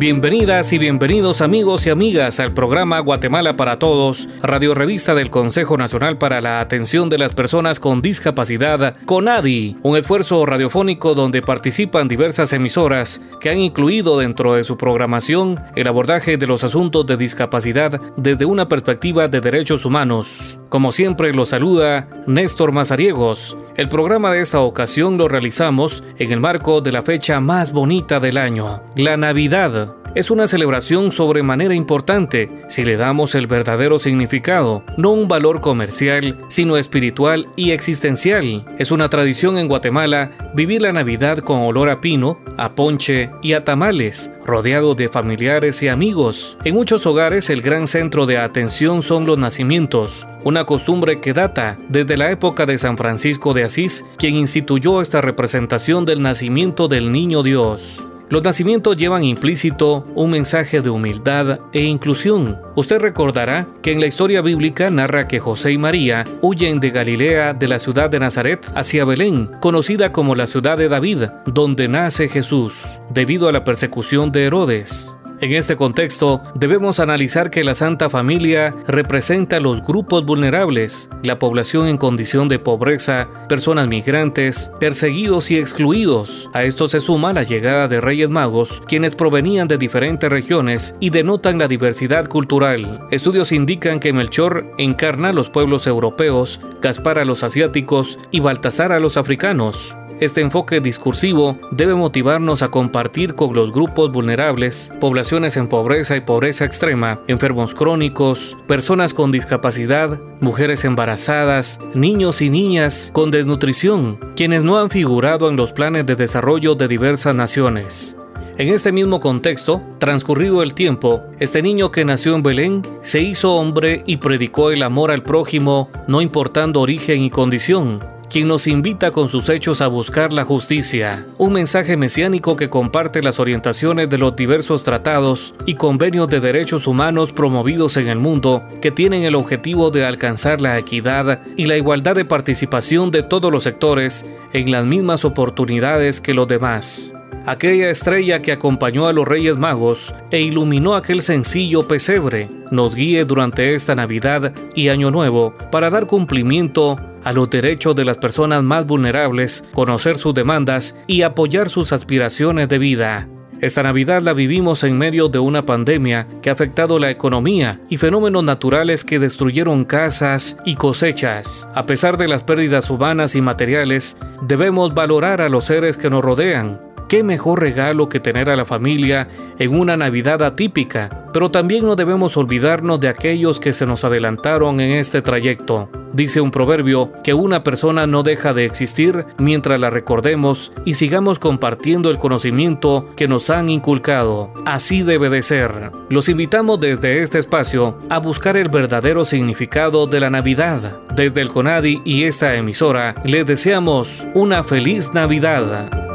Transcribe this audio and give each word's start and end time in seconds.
Bienvenidas 0.00 0.72
y 0.72 0.78
bienvenidos 0.78 1.42
amigos 1.42 1.84
y 1.84 1.90
amigas 1.90 2.40
al 2.40 2.54
programa 2.54 3.00
Guatemala 3.00 3.52
para 3.52 3.78
Todos, 3.78 4.30
radio 4.42 4.72
revista 4.72 5.14
del 5.14 5.28
Consejo 5.28 5.76
Nacional 5.76 6.16
para 6.16 6.40
la 6.40 6.62
Atención 6.62 7.10
de 7.10 7.18
las 7.18 7.34
Personas 7.34 7.78
con 7.80 8.00
Discapacidad, 8.00 8.96
CONADI, 9.04 9.76
un 9.82 9.98
esfuerzo 9.98 10.46
radiofónico 10.46 11.14
donde 11.14 11.42
participan 11.42 12.08
diversas 12.08 12.54
emisoras 12.54 13.20
que 13.40 13.50
han 13.50 13.58
incluido 13.58 14.18
dentro 14.18 14.54
de 14.54 14.64
su 14.64 14.78
programación 14.78 15.60
el 15.76 15.86
abordaje 15.86 16.38
de 16.38 16.46
los 16.46 16.64
asuntos 16.64 17.04
de 17.04 17.18
discapacidad 17.18 18.00
desde 18.16 18.46
una 18.46 18.68
perspectiva 18.68 19.28
de 19.28 19.42
derechos 19.42 19.84
humanos. 19.84 20.56
Como 20.70 20.92
siempre 20.92 21.34
lo 21.34 21.44
saluda 21.44 22.08
Néstor 22.26 22.72
Mazariegos. 22.72 23.54
El 23.76 23.90
programa 23.90 24.32
de 24.32 24.40
esta 24.40 24.60
ocasión 24.60 25.18
lo 25.18 25.28
realizamos 25.28 26.02
en 26.18 26.32
el 26.32 26.40
marco 26.40 26.80
de 26.80 26.92
la 26.92 27.02
fecha 27.02 27.40
más 27.40 27.72
bonita 27.72 28.18
del 28.18 28.38
año, 28.38 28.82
la 28.94 29.16
Navidad 29.16 29.89
es 30.14 30.30
una 30.30 30.46
celebración 30.46 31.12
sobremanera 31.12 31.74
importante 31.74 32.48
si 32.68 32.84
le 32.84 32.96
damos 32.96 33.34
el 33.34 33.46
verdadero 33.46 33.98
significado, 33.98 34.82
no 34.96 35.12
un 35.12 35.28
valor 35.28 35.60
comercial, 35.60 36.36
sino 36.48 36.76
espiritual 36.76 37.48
y 37.56 37.70
existencial. 37.70 38.64
Es 38.78 38.90
una 38.90 39.08
tradición 39.08 39.56
en 39.58 39.68
Guatemala 39.68 40.32
vivir 40.54 40.82
la 40.82 40.92
Navidad 40.92 41.38
con 41.38 41.60
olor 41.60 41.88
a 41.90 42.00
pino, 42.00 42.40
a 42.56 42.74
ponche 42.74 43.30
y 43.42 43.52
a 43.52 43.64
tamales, 43.64 44.32
rodeado 44.44 44.94
de 44.94 45.08
familiares 45.08 45.82
y 45.82 45.88
amigos. 45.88 46.56
En 46.64 46.74
muchos 46.74 47.06
hogares 47.06 47.50
el 47.50 47.62
gran 47.62 47.86
centro 47.86 48.26
de 48.26 48.38
atención 48.38 49.02
son 49.02 49.26
los 49.26 49.38
nacimientos, 49.38 50.26
una 50.42 50.64
costumbre 50.64 51.20
que 51.20 51.32
data 51.32 51.78
desde 51.88 52.16
la 52.16 52.30
época 52.30 52.66
de 52.66 52.78
San 52.78 52.96
Francisco 52.96 53.54
de 53.54 53.64
Asís, 53.64 54.04
quien 54.18 54.34
instituyó 54.36 55.00
esta 55.00 55.20
representación 55.20 56.04
del 56.04 56.20
nacimiento 56.20 56.88
del 56.88 57.12
Niño 57.12 57.42
Dios. 57.42 58.02
Los 58.30 58.44
nacimientos 58.44 58.96
llevan 58.96 59.24
implícito 59.24 60.06
un 60.14 60.30
mensaje 60.30 60.80
de 60.80 60.88
humildad 60.88 61.58
e 61.72 61.82
inclusión. 61.82 62.60
Usted 62.76 63.00
recordará 63.00 63.66
que 63.82 63.90
en 63.90 63.98
la 63.98 64.06
historia 64.06 64.40
bíblica 64.40 64.88
narra 64.88 65.26
que 65.26 65.40
José 65.40 65.72
y 65.72 65.78
María 65.78 66.24
huyen 66.40 66.78
de 66.78 66.90
Galilea 66.90 67.54
de 67.54 67.66
la 67.66 67.80
ciudad 67.80 68.08
de 68.08 68.20
Nazaret 68.20 68.64
hacia 68.76 69.04
Belén, 69.04 69.50
conocida 69.60 70.12
como 70.12 70.36
la 70.36 70.46
ciudad 70.46 70.78
de 70.78 70.88
David, 70.88 71.24
donde 71.44 71.88
nace 71.88 72.28
Jesús, 72.28 73.00
debido 73.12 73.48
a 73.48 73.52
la 73.52 73.64
persecución 73.64 74.30
de 74.30 74.44
Herodes. 74.44 75.16
En 75.42 75.52
este 75.52 75.74
contexto, 75.74 76.42
debemos 76.54 77.00
analizar 77.00 77.50
que 77.50 77.64
la 77.64 77.72
Santa 77.72 78.10
Familia 78.10 78.74
representa 78.86 79.58
los 79.58 79.82
grupos 79.82 80.26
vulnerables, 80.26 81.08
la 81.22 81.38
población 81.38 81.86
en 81.86 81.96
condición 81.96 82.46
de 82.48 82.58
pobreza, 82.58 83.26
personas 83.48 83.88
migrantes, 83.88 84.70
perseguidos 84.80 85.50
y 85.50 85.56
excluidos. 85.56 86.50
A 86.52 86.64
esto 86.64 86.88
se 86.88 87.00
suma 87.00 87.32
la 87.32 87.42
llegada 87.42 87.88
de 87.88 88.02
Reyes 88.02 88.28
Magos, 88.28 88.82
quienes 88.86 89.16
provenían 89.16 89.66
de 89.66 89.78
diferentes 89.78 90.28
regiones 90.28 90.94
y 91.00 91.08
denotan 91.08 91.58
la 91.58 91.68
diversidad 91.68 92.28
cultural. 92.28 93.08
Estudios 93.10 93.50
indican 93.50 93.98
que 93.98 94.12
Melchor 94.12 94.70
encarna 94.76 95.30
a 95.30 95.32
los 95.32 95.48
pueblos 95.48 95.86
europeos, 95.86 96.60
Gaspar 96.82 97.18
a 97.18 97.24
los 97.24 97.44
asiáticos 97.44 98.18
y 98.30 98.40
Baltasar 98.40 98.92
a 98.92 99.00
los 99.00 99.16
africanos. 99.16 99.94
Este 100.20 100.42
enfoque 100.42 100.82
discursivo 100.82 101.58
debe 101.70 101.94
motivarnos 101.94 102.60
a 102.60 102.68
compartir 102.68 103.34
con 103.34 103.54
los 103.54 103.72
grupos 103.72 104.12
vulnerables, 104.12 104.92
poblaciones 105.00 105.56
en 105.56 105.66
pobreza 105.66 106.14
y 106.14 106.20
pobreza 106.20 106.66
extrema, 106.66 107.20
enfermos 107.26 107.74
crónicos, 107.74 108.54
personas 108.68 109.14
con 109.14 109.32
discapacidad, 109.32 110.20
mujeres 110.40 110.84
embarazadas, 110.84 111.80
niños 111.94 112.42
y 112.42 112.50
niñas 112.50 113.10
con 113.14 113.30
desnutrición, 113.30 114.18
quienes 114.36 114.62
no 114.62 114.78
han 114.78 114.90
figurado 114.90 115.48
en 115.48 115.56
los 115.56 115.72
planes 115.72 116.04
de 116.04 116.16
desarrollo 116.16 116.74
de 116.74 116.86
diversas 116.86 117.34
naciones. 117.34 118.14
En 118.58 118.68
este 118.68 118.92
mismo 118.92 119.20
contexto, 119.20 119.80
transcurrido 119.98 120.62
el 120.62 120.74
tiempo, 120.74 121.22
este 121.38 121.62
niño 121.62 121.90
que 121.90 122.04
nació 122.04 122.34
en 122.34 122.42
Belén 122.42 122.82
se 123.00 123.22
hizo 123.22 123.54
hombre 123.54 124.02
y 124.04 124.18
predicó 124.18 124.70
el 124.70 124.82
amor 124.82 125.12
al 125.12 125.22
prójimo, 125.22 125.88
no 126.06 126.20
importando 126.20 126.82
origen 126.82 127.22
y 127.22 127.30
condición, 127.30 128.00
quien 128.30 128.46
nos 128.46 128.68
invita 128.68 129.10
con 129.10 129.28
sus 129.28 129.48
hechos 129.48 129.80
a 129.80 129.88
buscar 129.88 130.32
la 130.32 130.44
justicia, 130.44 131.26
un 131.36 131.52
mensaje 131.52 131.96
mesiánico 131.96 132.54
que 132.54 132.70
comparte 132.70 133.22
las 133.22 133.40
orientaciones 133.40 134.08
de 134.08 134.18
los 134.18 134.36
diversos 134.36 134.84
tratados 134.84 135.54
y 135.66 135.74
convenios 135.74 136.28
de 136.28 136.38
derechos 136.38 136.86
humanos 136.86 137.32
promovidos 137.32 137.96
en 137.96 138.08
el 138.08 138.18
mundo 138.18 138.62
que 138.80 138.92
tienen 138.92 139.24
el 139.24 139.34
objetivo 139.34 139.90
de 139.90 140.04
alcanzar 140.04 140.60
la 140.60 140.78
equidad 140.78 141.40
y 141.56 141.66
la 141.66 141.76
igualdad 141.76 142.14
de 142.14 142.24
participación 142.24 143.10
de 143.10 143.24
todos 143.24 143.50
los 143.50 143.64
sectores 143.64 144.24
en 144.52 144.70
las 144.70 144.86
mismas 144.86 145.24
oportunidades 145.24 146.20
que 146.20 146.32
los 146.32 146.46
demás. 146.46 147.12
Aquella 147.46 147.90
estrella 147.90 148.42
que 148.42 148.52
acompañó 148.52 149.08
a 149.08 149.12
los 149.12 149.26
Reyes 149.26 149.56
Magos 149.56 150.14
e 150.30 150.40
iluminó 150.40 150.94
aquel 150.94 151.22
sencillo 151.22 151.88
pesebre, 151.88 152.48
nos 152.70 152.94
guíe 152.94 153.24
durante 153.24 153.74
esta 153.74 153.94
Navidad 153.96 154.52
y 154.74 154.88
Año 154.88 155.10
Nuevo 155.10 155.54
para 155.72 155.90
dar 155.90 156.06
cumplimiento 156.06 156.96
a 157.24 157.32
los 157.32 157.50
derechos 157.50 157.94
de 157.96 158.04
las 158.04 158.18
personas 158.18 158.62
más 158.62 158.86
vulnerables, 158.86 159.68
conocer 159.72 160.16
sus 160.16 160.34
demandas 160.34 160.98
y 161.06 161.22
apoyar 161.22 161.68
sus 161.68 161.92
aspiraciones 161.92 162.68
de 162.68 162.78
vida. 162.78 163.28
Esta 163.60 163.82
Navidad 163.82 164.22
la 164.22 164.32
vivimos 164.32 164.84
en 164.84 164.96
medio 164.96 165.28
de 165.28 165.38
una 165.38 165.60
pandemia 165.62 166.26
que 166.40 166.48
ha 166.48 166.54
afectado 166.54 166.98
la 166.98 167.10
economía 167.10 167.78
y 167.90 167.98
fenómenos 167.98 168.42
naturales 168.42 169.04
que 169.04 169.18
destruyeron 169.18 169.84
casas 169.84 170.56
y 170.64 170.76
cosechas. 170.76 171.68
A 171.74 171.84
pesar 171.84 172.16
de 172.16 172.26
las 172.26 172.42
pérdidas 172.42 172.88
humanas 172.88 173.34
y 173.34 173.42
materiales, 173.42 174.16
debemos 174.40 174.94
valorar 174.94 175.42
a 175.42 175.50
los 175.50 175.66
seres 175.66 175.98
que 175.98 176.08
nos 176.08 176.24
rodean, 176.24 176.80
qué 177.10 177.24
mejor 177.24 177.60
regalo 177.60 178.08
que 178.08 178.20
tener 178.20 178.48
a 178.50 178.56
la 178.56 178.64
familia 178.64 179.26
en 179.58 179.74
una 179.76 179.96
Navidad 179.96 180.44
atípica, 180.44 181.26
pero 181.32 181.50
también 181.50 181.84
no 181.84 181.96
debemos 181.96 182.36
olvidarnos 182.36 183.00
de 183.00 183.08
aquellos 183.08 183.58
que 183.58 183.72
se 183.72 183.84
nos 183.84 184.04
adelantaron 184.04 184.80
en 184.80 184.92
este 184.92 185.20
trayecto. 185.20 185.90
Dice 186.12 186.40
un 186.40 186.52
proverbio 186.52 187.10
que 187.24 187.34
una 187.34 187.64
persona 187.64 188.06
no 188.06 188.22
deja 188.22 188.52
de 188.52 188.64
existir 188.64 189.26
mientras 189.38 189.80
la 189.80 189.90
recordemos 189.90 190.70
y 190.84 190.94
sigamos 190.94 191.40
compartiendo 191.40 192.10
el 192.10 192.18
conocimiento 192.18 193.08
que 193.16 193.26
nos 193.26 193.50
han 193.50 193.68
inculcado. 193.68 194.52
Así 194.64 195.02
debe 195.02 195.30
de 195.30 195.42
ser. 195.42 195.90
Los 196.10 196.28
invitamos 196.28 196.78
desde 196.78 197.24
este 197.24 197.40
espacio 197.40 197.98
a 198.08 198.18
buscar 198.18 198.56
el 198.56 198.68
verdadero 198.68 199.24
significado 199.24 200.06
de 200.06 200.20
la 200.20 200.30
Navidad. 200.30 201.00
Desde 201.16 201.40
el 201.40 201.48
CONADI 201.48 202.02
y 202.04 202.22
esta 202.22 202.54
emisora, 202.54 203.14
les 203.24 203.44
deseamos 203.46 204.28
una 204.34 204.62
feliz 204.62 205.12
Navidad. 205.12 206.09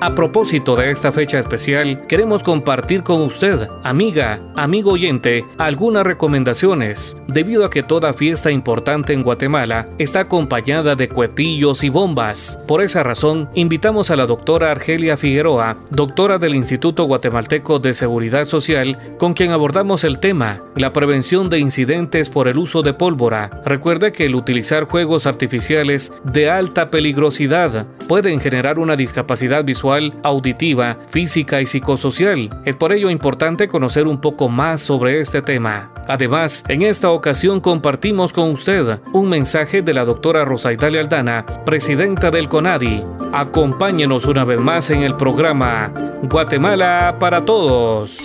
A 0.00 0.14
propósito 0.14 0.76
de 0.76 0.92
esta 0.92 1.10
fecha 1.10 1.40
especial, 1.40 2.06
queremos 2.06 2.44
compartir 2.44 3.02
con 3.02 3.20
usted, 3.20 3.68
amiga, 3.82 4.38
amigo 4.54 4.92
oyente, 4.92 5.44
algunas 5.58 6.04
recomendaciones, 6.04 7.20
debido 7.26 7.64
a 7.64 7.70
que 7.70 7.82
toda 7.82 8.12
fiesta 8.12 8.52
importante 8.52 9.12
en 9.12 9.24
Guatemala 9.24 9.88
está 9.98 10.20
acompañada 10.20 10.94
de 10.94 11.08
cuetillos 11.08 11.82
y 11.82 11.88
bombas. 11.88 12.62
Por 12.68 12.80
esa 12.80 13.02
razón, 13.02 13.50
invitamos 13.54 14.12
a 14.12 14.16
la 14.16 14.26
doctora 14.26 14.70
Argelia 14.70 15.16
Figueroa, 15.16 15.78
doctora 15.90 16.38
del 16.38 16.54
Instituto 16.54 17.02
Guatemalteco 17.02 17.80
de 17.80 17.92
Seguridad 17.92 18.44
Social, 18.44 19.16
con 19.18 19.34
quien 19.34 19.50
abordamos 19.50 20.04
el 20.04 20.20
tema, 20.20 20.60
la 20.76 20.92
prevención 20.92 21.50
de 21.50 21.58
incidentes 21.58 22.30
por 22.30 22.46
el 22.46 22.58
uso 22.58 22.82
de 22.82 22.94
pólvora. 22.94 23.50
Recuerde 23.64 24.12
que 24.12 24.26
el 24.26 24.36
utilizar 24.36 24.84
juegos 24.84 25.26
artificiales 25.26 26.12
de 26.22 26.50
alta 26.50 26.88
peligrosidad 26.88 27.88
pueden 28.06 28.38
generar 28.38 28.78
una 28.78 28.94
discapacidad 28.94 29.64
visual 29.64 29.87
auditiva, 30.22 30.98
física 31.08 31.60
y 31.60 31.66
psicosocial. 31.66 32.50
Es 32.64 32.76
por 32.76 32.92
ello 32.92 33.10
importante 33.10 33.68
conocer 33.68 34.06
un 34.06 34.20
poco 34.20 34.48
más 34.48 34.80
sobre 34.82 35.20
este 35.20 35.42
tema. 35.42 35.92
Además, 36.08 36.64
en 36.68 36.82
esta 36.82 37.10
ocasión 37.10 37.60
compartimos 37.60 38.32
con 38.32 38.50
usted 38.50 39.00
un 39.12 39.28
mensaje 39.28 39.82
de 39.82 39.94
la 39.94 40.04
doctora 40.04 40.44
Rosaidalia 40.44 41.00
Aldana, 41.00 41.44
presidenta 41.64 42.30
del 42.30 42.48
CONADI. 42.48 43.04
Acompáñenos 43.32 44.24
una 44.26 44.44
vez 44.44 44.60
más 44.60 44.90
en 44.90 45.02
el 45.02 45.14
programa 45.16 45.92
Guatemala 46.22 47.16
para 47.18 47.44
Todos. 47.44 48.18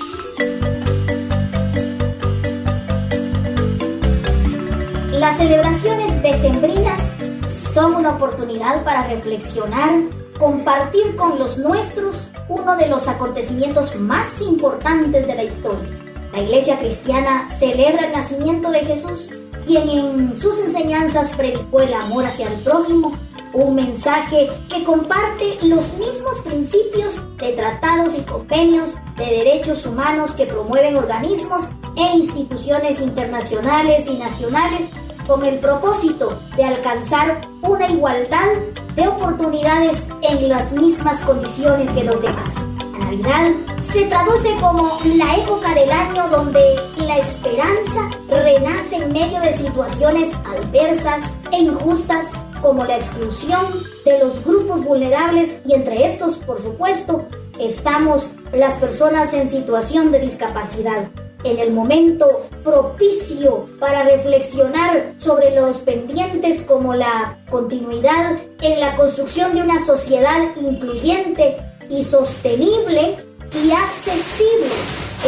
Las 5.19 5.37
celebraciones 5.37 6.21
decembrinas 6.21 7.01
son 7.49 7.95
una 7.95 8.11
oportunidad 8.11 8.83
para 8.83 9.07
reflexionar 9.07 9.91
compartir 10.37 11.15
con 11.15 11.39
los 11.39 11.57
nuestros 11.57 12.31
uno 12.49 12.75
de 12.75 12.87
los 12.87 13.07
acontecimientos 13.07 13.99
más 13.99 14.41
importantes 14.41 15.27
de 15.27 15.35
la 15.35 15.43
historia. 15.43 15.89
La 16.31 16.41
iglesia 16.41 16.79
cristiana 16.79 17.47
celebra 17.47 18.07
el 18.07 18.13
nacimiento 18.13 18.71
de 18.71 18.79
Jesús 18.79 19.29
quien 19.65 19.89
en 19.89 20.37
sus 20.37 20.59
enseñanzas 20.59 21.33
predicó 21.33 21.81
el 21.81 21.93
amor 21.93 22.25
hacia 22.25 22.47
el 22.47 22.59
prójimo, 22.61 23.13
un 23.53 23.75
mensaje 23.75 24.49
que 24.69 24.83
comparte 24.83 25.59
los 25.61 25.97
mismos 25.97 26.41
principios 26.41 27.21
de 27.37 27.53
tratados 27.53 28.17
y 28.17 28.21
convenios 28.21 28.95
de 29.15 29.25
derechos 29.25 29.85
humanos 29.85 30.33
que 30.33 30.45
promueven 30.45 30.97
organismos 30.97 31.69
e 31.95 32.17
instituciones 32.17 32.99
internacionales 32.99 34.05
y 34.07 34.17
nacionales 34.17 34.89
con 35.27 35.45
el 35.45 35.59
propósito 35.59 36.39
de 36.55 36.65
alcanzar 36.65 37.41
una 37.61 37.87
igualdad 37.87 38.47
de 38.95 39.07
oportunidades 39.07 40.07
en 40.21 40.49
las 40.49 40.71
mismas 40.73 41.21
condiciones 41.21 41.89
que 41.91 42.03
los 42.03 42.21
demás. 42.21 42.49
La 42.91 42.99
Navidad 42.99 43.47
se 43.91 44.05
traduce 44.05 44.49
como 44.59 44.89
la 45.15 45.35
época 45.35 45.73
del 45.73 45.91
año 45.91 46.27
donde 46.29 46.61
la 46.97 47.17
esperanza 47.17 48.09
renace 48.29 48.95
en 48.97 49.11
medio 49.11 49.39
de 49.41 49.57
situaciones 49.57 50.31
adversas 50.45 51.37
e 51.51 51.57
injustas 51.57 52.31
como 52.61 52.85
la 52.85 52.95
exclusión 52.95 53.65
de 54.05 54.19
los 54.19 54.43
grupos 54.43 54.85
vulnerables 54.85 55.59
y 55.65 55.73
entre 55.73 56.05
estos, 56.05 56.37
por 56.37 56.61
supuesto, 56.61 57.27
estamos 57.59 58.31
las 58.53 58.75
personas 58.75 59.33
en 59.33 59.47
situación 59.47 60.11
de 60.11 60.19
discapacidad 60.19 61.09
en 61.43 61.59
el 61.59 61.71
momento 61.71 62.47
propicio 62.63 63.65
para 63.79 64.03
reflexionar 64.03 65.13
sobre 65.17 65.51
los 65.51 65.79
pendientes 65.79 66.63
como 66.63 66.95
la 66.95 67.37
continuidad 67.49 68.37
en 68.61 68.79
la 68.79 68.95
construcción 68.95 69.55
de 69.55 69.61
una 69.61 69.79
sociedad 69.79 70.55
incluyente 70.55 71.57
y 71.89 72.03
sostenible 72.03 73.17
y 73.63 73.71
accesible. 73.71 74.71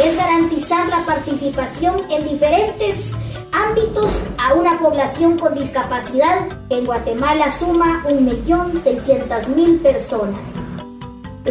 Es 0.02 0.16
garantizar 0.16 0.88
la 0.88 1.04
participación 1.06 1.96
en 2.10 2.28
diferentes 2.28 3.10
ámbitos 3.52 4.20
a 4.38 4.54
una 4.54 4.78
población 4.78 5.38
con 5.38 5.54
discapacidad 5.54 6.48
que 6.68 6.78
en 6.78 6.84
Guatemala 6.84 7.50
suma 7.50 8.04
1.600.000 8.08 9.82
personas 9.82 10.75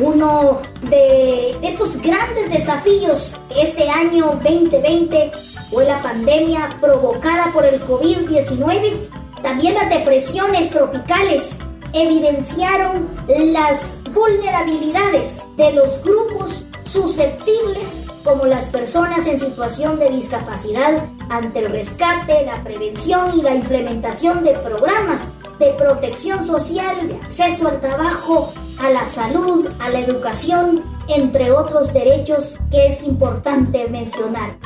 uno 0.01 0.61
de 0.89 1.51
estos 1.61 2.01
grandes 2.01 2.49
desafíos 2.49 3.39
este 3.55 3.89
año 3.89 4.39
2020 4.43 5.31
fue 5.71 5.85
la 5.85 6.01
pandemia 6.01 6.69
provocada 6.79 7.51
por 7.53 7.65
el 7.65 7.81
COVID-19. 7.85 9.09
También 9.41 9.75
las 9.75 9.89
depresiones 9.89 10.69
tropicales 10.69 11.59
evidenciaron 11.93 13.09
las 13.27 13.95
vulnerabilidades 14.13 15.43
de 15.55 15.71
los 15.73 16.03
grupos 16.03 16.67
susceptibles 16.83 18.05
como 18.23 18.45
las 18.45 18.65
personas 18.65 19.27
en 19.27 19.39
situación 19.39 19.99
de 19.99 20.09
discapacidad 20.09 21.05
ante 21.29 21.59
el 21.59 21.71
rescate, 21.71 22.45
la 22.45 22.63
prevención 22.63 23.37
y 23.37 23.41
la 23.41 23.55
implementación 23.55 24.43
de 24.43 24.53
programas 24.53 25.31
de 25.59 25.73
protección 25.73 26.43
social, 26.43 27.07
de 27.07 27.15
acceso 27.15 27.67
al 27.67 27.79
trabajo, 27.79 28.53
a 28.79 28.89
la 28.89 29.05
salud, 29.07 29.67
a 29.79 29.89
la 29.89 29.99
educación, 29.99 30.83
entre 31.07 31.51
otros 31.51 31.93
derechos 31.93 32.59
que 32.71 32.87
es 32.87 33.03
importante 33.03 33.87
mencionar. 33.87 34.57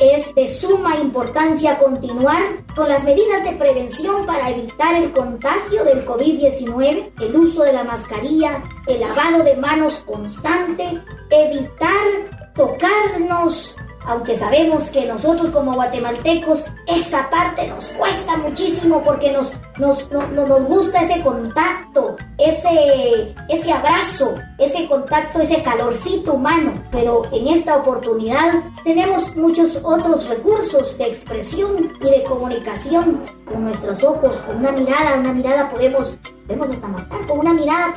Es 0.00 0.34
de 0.34 0.48
suma 0.48 0.96
importancia 0.96 1.78
continuar 1.78 2.42
con 2.74 2.88
las 2.88 3.04
medidas 3.04 3.44
de 3.44 3.52
prevención 3.52 4.26
para 4.26 4.50
evitar 4.50 4.96
el 4.96 5.12
contagio 5.12 5.84
del 5.84 6.04
COVID-19, 6.04 7.12
el 7.20 7.36
uso 7.36 7.62
de 7.62 7.72
la 7.72 7.84
mascarilla, 7.84 8.62
el 8.88 9.00
lavado 9.00 9.44
de 9.44 9.56
manos 9.56 9.98
constante, 10.04 11.00
evitar 11.30 12.52
tocarnos 12.54 13.76
aunque 14.06 14.36
sabemos 14.36 14.90
que 14.90 15.06
nosotros 15.06 15.50
como 15.50 15.72
guatemaltecos 15.72 16.66
esa 16.86 17.28
parte 17.30 17.66
nos 17.68 17.90
cuesta 17.92 18.36
muchísimo 18.36 19.02
porque 19.02 19.32
nos, 19.32 19.58
nos, 19.78 20.10
nos 20.10 20.64
gusta 20.64 21.02
ese 21.02 21.22
contacto, 21.22 22.16
ese, 22.38 23.34
ese 23.48 23.72
abrazo, 23.72 24.34
ese 24.58 24.86
contacto, 24.88 25.40
ese 25.40 25.62
calorcito 25.62 26.34
humano. 26.34 26.72
Pero 26.90 27.22
en 27.32 27.48
esta 27.48 27.76
oportunidad 27.76 28.62
tenemos 28.82 29.36
muchos 29.36 29.80
otros 29.82 30.28
recursos 30.28 30.98
de 30.98 31.04
expresión 31.04 31.92
y 32.00 32.04
de 32.04 32.24
comunicación 32.24 33.22
con 33.44 33.64
nuestros 33.64 34.02
ojos, 34.04 34.36
con 34.46 34.56
una 34.56 34.72
mirada, 34.72 35.16
una 35.18 35.32
mirada 35.32 35.68
podemos 35.68 36.18
podemos 36.46 36.70
hasta 36.70 36.88
matar, 36.88 37.26
con 37.26 37.38
una 37.38 37.54
mirada 37.54 37.94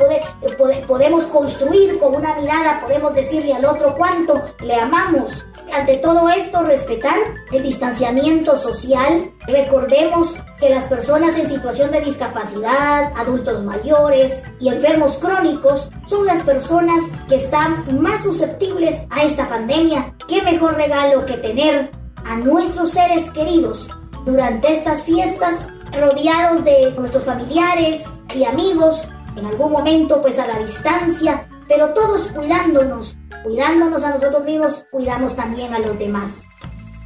podemos 0.87 1.25
construir, 1.27 1.99
con 1.99 2.15
una 2.15 2.33
mirada 2.35 2.79
podemos 2.79 3.13
decirle 3.13 3.53
al 3.53 3.65
otro 3.65 3.93
cuánto 3.97 4.41
le 4.61 4.75
amamos. 4.75 5.45
Ante 5.73 5.97
todo 5.97 6.29
esto, 6.29 6.63
respetar 6.63 7.17
el 7.51 7.63
distanciamiento 7.63 8.57
social. 8.57 9.31
Recordemos 9.47 10.43
que 10.59 10.69
las 10.69 10.87
personas 10.87 11.37
en 11.37 11.47
situación 11.47 11.89
de 11.91 12.01
discapacidad, 12.01 13.13
adultos 13.15 13.63
mayores 13.63 14.43
y 14.59 14.67
enfermos 14.67 15.17
crónicos 15.19 15.89
son 16.05 16.25
las 16.25 16.41
personas 16.41 17.01
que 17.29 17.35
están 17.35 17.85
más 18.01 18.23
susceptibles 18.23 19.07
a 19.09 19.23
esta 19.23 19.47
pandemia. 19.47 20.15
¿Qué 20.27 20.41
mejor 20.41 20.75
regalo 20.75 21.25
que 21.25 21.35
tener 21.35 21.91
a 22.25 22.35
nuestros 22.35 22.91
seres 22.91 23.29
queridos 23.31 23.89
durante 24.25 24.73
estas 24.73 25.03
fiestas 25.03 25.67
rodeados 25.93 26.65
de 26.65 26.91
nuestros 26.97 27.23
familiares 27.23 28.21
y 28.35 28.43
amigos, 28.43 29.09
en 29.37 29.45
algún 29.45 29.71
momento 29.71 30.21
pues 30.21 30.37
a 30.39 30.47
la 30.47 30.59
distancia, 30.59 31.47
pero 31.69 31.93
todos 31.93 32.27
cuidándonos, 32.33 33.17
cuidándonos 33.43 34.03
a 34.03 34.09
nosotros 34.09 34.43
mismos, 34.43 34.85
cuidamos 34.91 35.37
también 35.37 35.73
a 35.73 35.79
los 35.79 35.97
demás. 35.97 36.46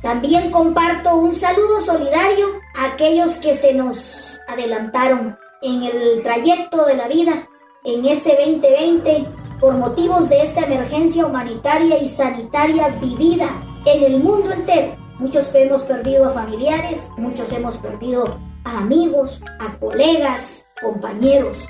También 0.02 0.50
comparto 0.50 1.16
un 1.16 1.36
saludo 1.36 1.80
solidario 1.80 2.48
a 2.76 2.94
aquellos 2.94 3.36
que 3.36 3.56
se 3.56 3.74
nos 3.74 4.42
adelantaron 4.48 5.38
en 5.62 5.84
el 5.84 6.24
trayecto 6.24 6.86
de 6.86 6.96
la 6.96 7.08
vida 7.08 7.48
en 7.84 8.06
este 8.06 8.36
2020 8.36 9.28
por 9.60 9.76
motivos 9.76 10.28
de 10.28 10.42
esta 10.42 10.62
emergencia 10.62 11.24
humanitaria 11.24 12.00
y 12.00 12.08
sanitaria 12.08 12.88
vivida 13.00 13.50
en 13.86 14.04
el 14.04 14.18
mundo 14.18 14.52
entero. 14.52 14.96
Muchos 15.20 15.54
hemos 15.54 15.84
perdido 15.84 16.26
a 16.26 16.32
familiares, 16.32 17.08
muchos 17.18 17.52
hemos 17.52 17.78
perdido 17.78 18.40
a 18.64 18.80
amigos, 18.80 19.44
a 19.60 19.78
colegas, 19.78 20.74
compañeros, 20.82 21.68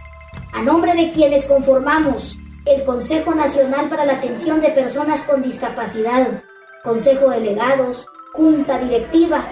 a 0.53 0.61
nombre 0.61 0.93
de 0.95 1.11
quienes 1.11 1.45
conformamos 1.45 2.37
el 2.65 2.85
Consejo 2.85 3.35
Nacional 3.35 3.89
para 3.89 4.05
la 4.05 4.13
Atención 4.13 4.61
de 4.61 4.69
Personas 4.69 5.23
con 5.23 5.41
Discapacidad, 5.41 6.43
Consejo 6.83 7.29
de 7.29 7.41
Delegados, 7.41 8.07
Junta 8.33 8.79
Directiva, 8.79 9.43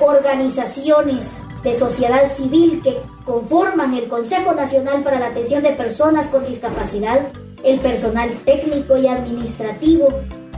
organizaciones 0.00 1.42
de 1.62 1.74
sociedad 1.74 2.30
civil 2.30 2.80
que 2.82 2.96
conforman 3.24 3.94
el 3.94 4.08
Consejo 4.08 4.54
Nacional 4.54 5.02
para 5.02 5.18
la 5.18 5.28
Atención 5.28 5.62
de 5.62 5.70
Personas 5.70 6.28
con 6.28 6.46
Discapacidad, 6.46 7.26
el 7.64 7.80
personal 7.80 8.30
técnico 8.44 8.96
y 8.96 9.06
administrativo, 9.06 10.08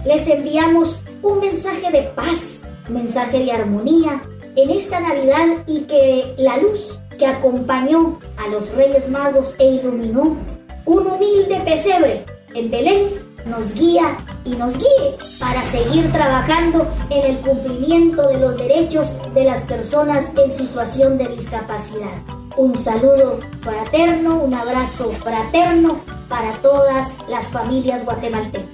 les 0.05 0.29
enviamos 0.29 1.03
un 1.23 1.41
mensaje 1.41 1.91
de 1.91 2.03
paz 2.03 2.65
mensaje 2.89 3.39
de 3.39 3.53
armonía 3.53 4.23
en 4.57 4.71
esta 4.71 5.01
Navidad 5.01 5.65
y 5.67 5.83
que 5.83 6.35
la 6.37 6.59
luz 6.59 7.01
que 7.19 7.27
acompañó 7.27 8.21
a 8.37 8.49
los 8.49 8.75
Reyes 8.75 9.09
Magos 9.09 9.55
e 9.59 9.65
iluminó 9.65 10.37
un 10.85 11.07
humilde 11.07 11.61
pesebre 11.65 12.25
en 12.55 12.71
Belén 12.71 13.09
nos 13.47 13.75
guía 13.75 14.17
y 14.45 14.51
nos 14.57 14.77
guíe 14.77 15.17
para 15.39 15.65
seguir 15.67 16.11
trabajando 16.13 16.87
en 17.11 17.25
el 17.31 17.39
cumplimiento 17.39 18.29
de 18.29 18.39
los 18.39 18.57
derechos 18.57 19.19
de 19.35 19.45
las 19.45 19.63
personas 19.65 20.27
en 20.37 20.53
situación 20.53 21.19
de 21.19 21.29
discapacidad. 21.29 22.13
Un 22.57 22.79
saludo 22.79 23.41
fraterno, 23.63 24.37
un 24.37 24.55
abrazo 24.55 25.11
fraterno 25.23 26.01
para 26.29 26.53
todas 26.55 27.09
las 27.29 27.47
familias 27.49 28.05
guatemaltecas. 28.05 28.74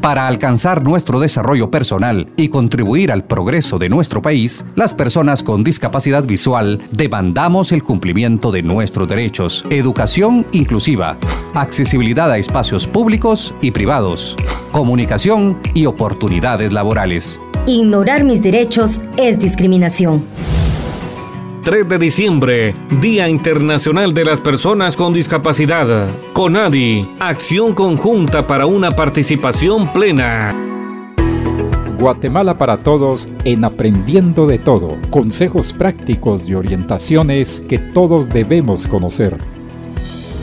Para 0.00 0.28
alcanzar 0.28 0.84
nuestro 0.84 1.18
desarrollo 1.18 1.70
personal 1.70 2.28
y 2.36 2.48
contribuir 2.48 3.10
al 3.10 3.24
progreso 3.24 3.78
de 3.78 3.88
nuestro 3.88 4.22
país, 4.22 4.64
las 4.76 4.94
personas 4.94 5.42
con 5.42 5.64
discapacidad 5.64 6.24
visual 6.24 6.80
demandamos 6.92 7.72
el 7.72 7.82
cumplimiento 7.82 8.52
de 8.52 8.62
nuestros 8.62 9.08
derechos, 9.08 9.64
educación 9.70 10.46
inclusiva, 10.52 11.16
accesibilidad 11.54 12.30
a 12.30 12.38
espacios 12.38 12.86
públicos 12.86 13.54
y 13.60 13.72
privados, 13.72 14.36
comunicación 14.70 15.58
y 15.74 15.86
oportunidades 15.86 16.72
laborales. 16.72 17.40
Ignorar 17.66 18.24
mis 18.24 18.40
derechos 18.40 19.02
es 19.16 19.38
discriminación. 19.38 20.22
3 21.68 21.86
de 21.86 21.98
diciembre, 21.98 22.74
Día 22.98 23.28
Internacional 23.28 24.14
de 24.14 24.24
las 24.24 24.40
Personas 24.40 24.96
con 24.96 25.12
Discapacidad. 25.12 26.08
CONADI, 26.32 27.06
acción 27.20 27.74
conjunta 27.74 28.46
para 28.46 28.64
una 28.64 28.90
participación 28.90 29.92
plena. 29.92 30.56
Guatemala 31.98 32.54
para 32.54 32.78
Todos 32.78 33.28
en 33.44 33.66
Aprendiendo 33.66 34.46
de 34.46 34.58
Todo. 34.58 34.96
Consejos 35.10 35.74
prácticos 35.74 36.48
y 36.48 36.54
orientaciones 36.54 37.62
que 37.68 37.76
todos 37.76 38.30
debemos 38.30 38.86
conocer. 38.86 39.36